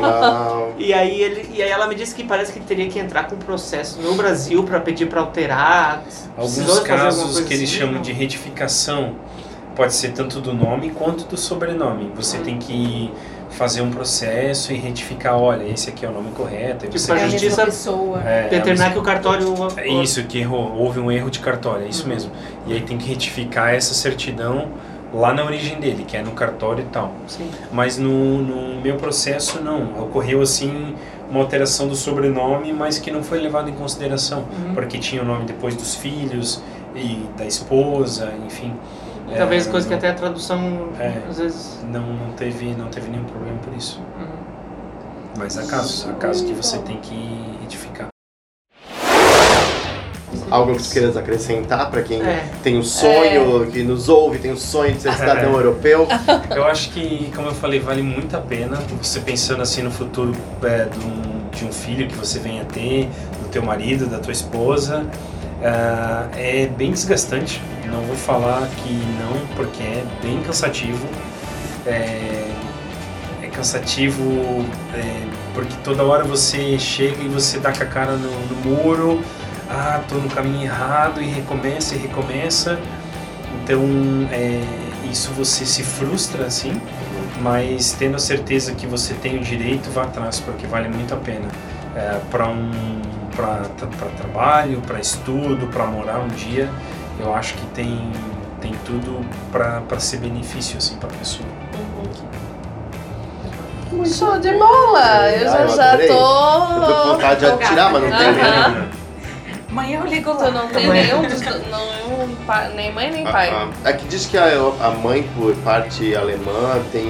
[0.00, 0.64] Não.
[0.76, 3.36] E aí, ele, e aí ela me disse que parece que teria que entrar com
[3.36, 6.02] processo no Brasil pra pedir pra alterar.
[6.36, 8.02] Alguns casos que eles assim, chamam não?
[8.02, 9.14] de retificação
[9.74, 12.10] pode ser tanto do nome quanto do sobrenome.
[12.14, 13.12] Você tem que
[13.54, 16.86] fazer um processo e retificar, olha, esse aqui é o nome correto.
[16.88, 18.20] Tipo, a É justiça- pessoa.
[18.24, 19.54] é, Determinar que o cartório.
[19.76, 22.08] é isso que errou, houve um erro de cartório, é isso Uhum.
[22.08, 22.32] mesmo.
[22.66, 24.68] E aí tem que retificar essa certidão
[25.12, 27.12] lá na origem dele, que é no cartório e tal.
[27.28, 27.48] Sim.
[27.72, 30.94] Mas no, no meu processo não, ocorreu assim
[31.30, 34.74] uma alteração do sobrenome, mas que não foi levado em consideração, Uhum.
[34.74, 36.60] porque tinha o nome depois dos filhos
[36.96, 38.72] e da esposa, enfim.
[39.36, 41.22] Talvez É, coisa que não- até a tradução É.
[41.28, 41.78] às vezes.
[41.90, 44.00] não, não teve não teve nenhum problema por isso.
[44.18, 44.26] Uhum.
[45.38, 48.08] Mas há casos, há casos que você tem que retificar.
[50.50, 52.44] Algo que tu queiras acrescentar pra quem É.
[52.62, 56.06] tem o sonho, que nos ouve, tem o sonho de ser cidadão europeu?
[56.54, 60.32] Eu acho que, como eu falei, vale muito a pena você pensando assim no futuro
[60.62, 63.08] é, de, um, de um filho que você venha ter,
[63.42, 65.04] do teu marido, da tua esposa.
[65.66, 71.08] Ah, é bem desgastante, não vou falar que não, porque é bem cansativo.
[71.86, 72.50] É,
[73.42, 74.22] é cansativo
[74.94, 79.22] é, porque toda hora você chega e você dá com a cara no, no muro,
[79.70, 82.78] ah, tô no caminho errado e recomeça e recomeça.
[83.62, 83.80] Então,
[84.30, 84.62] é,
[85.10, 86.78] isso você se frustra assim,
[87.40, 91.16] mas tendo a certeza que você tem o direito, vá atrás, porque vale muito a
[91.16, 91.48] pena.
[91.96, 93.00] É, para um
[93.36, 96.70] para trabalho, para estudo, para morar um dia,
[97.20, 98.10] eu acho que tem
[98.60, 99.20] tem tudo
[99.52, 101.46] para ser benefício assim para a pessoa.
[104.06, 105.28] Show de bola!
[105.30, 105.94] Eu já, Ah, eu já.
[105.96, 107.12] Eu tô com tô.
[107.12, 108.68] vontade de atirar, mas não tem Aham.
[108.70, 108.88] né?
[109.70, 110.50] Amanhã eu ligo Tu lá.
[110.50, 111.40] não tem nenhum dos.
[111.40, 112.36] do- Nenhum,
[112.74, 113.50] nem mãe nem pai.
[113.50, 113.88] Ah, ah.
[113.88, 114.46] É que diz que a,
[114.80, 117.06] a mãe, por parte alemã, tem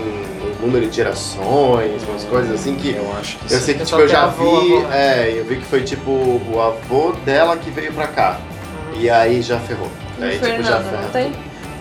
[0.66, 2.90] número de gerações, umas coisas assim que.
[2.94, 3.64] Eu acho que Eu sim.
[3.64, 4.76] sei que tipo, eu já avô, vi.
[4.78, 4.92] avó.
[4.92, 8.38] É, eu vi que foi tipo o avô dela que veio pra cá.
[8.96, 9.88] E aí já ferrou.
[10.18, 10.80] E Aí tipo já
[11.12, 11.32] tem?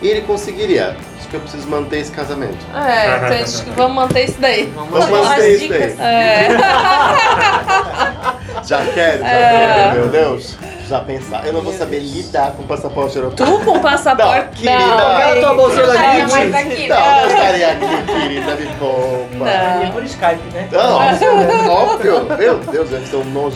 [0.01, 0.95] E ele conseguiria.
[1.19, 2.57] Acho que eu preciso manter esse casamento.
[2.75, 4.71] É, então acho que vamos manter isso daí.
[4.75, 5.81] Vamos Vamos manter isso daí.
[5.81, 5.99] dicas.
[5.99, 6.47] É.
[8.65, 9.83] Já quero, já É.
[9.89, 10.55] quero, meu Deus.
[10.87, 11.45] Já pensar.
[11.45, 13.45] Eu não vou saber lidar com passaporte europeu.
[13.45, 14.65] Tu com passaporte.
[14.65, 15.17] Não, querida.
[15.17, 16.35] Aquela tua É, Gucci.
[16.37, 17.21] mas aqui, Não, né?
[17.21, 19.27] não estaria aqui, querida, me poupa.
[19.37, 19.47] Não.
[19.47, 20.67] É por Skype, né?
[20.71, 22.25] Não, óbvio.
[22.37, 23.55] Meu Deus, deve ser um nojo.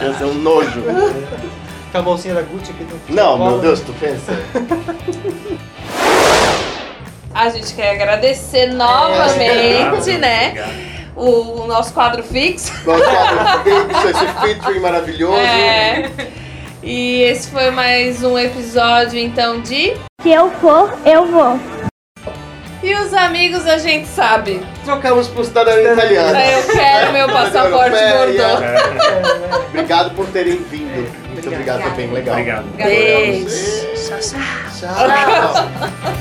[0.00, 0.82] Deve ser um nojo.
[1.92, 4.32] Com a bolsinha da Gucci aqui do Não, meu Deus, tu pensa?
[7.32, 10.48] A gente quer agradecer novamente, né?
[10.48, 10.89] Obrigado.
[11.16, 12.72] O, o nosso quadro fixo.
[12.86, 15.36] Nosso quadro fixo, esse featuring maravilhoso.
[15.36, 16.10] É.
[16.82, 19.94] E esse foi mais um episódio então de.
[20.22, 21.58] Se eu for, eu vou.
[22.82, 24.66] E os amigos a gente sabe.
[24.84, 26.46] Trocamos por cidadania italiana.
[26.46, 29.66] Eu quero meu passaporte bordô.
[29.68, 31.30] Obrigado por terem vindo.
[31.30, 32.34] Muito obrigado, foi bem legal.
[32.34, 32.64] Obrigado.
[32.76, 33.46] Beijo.
[34.80, 36.16] Tchau.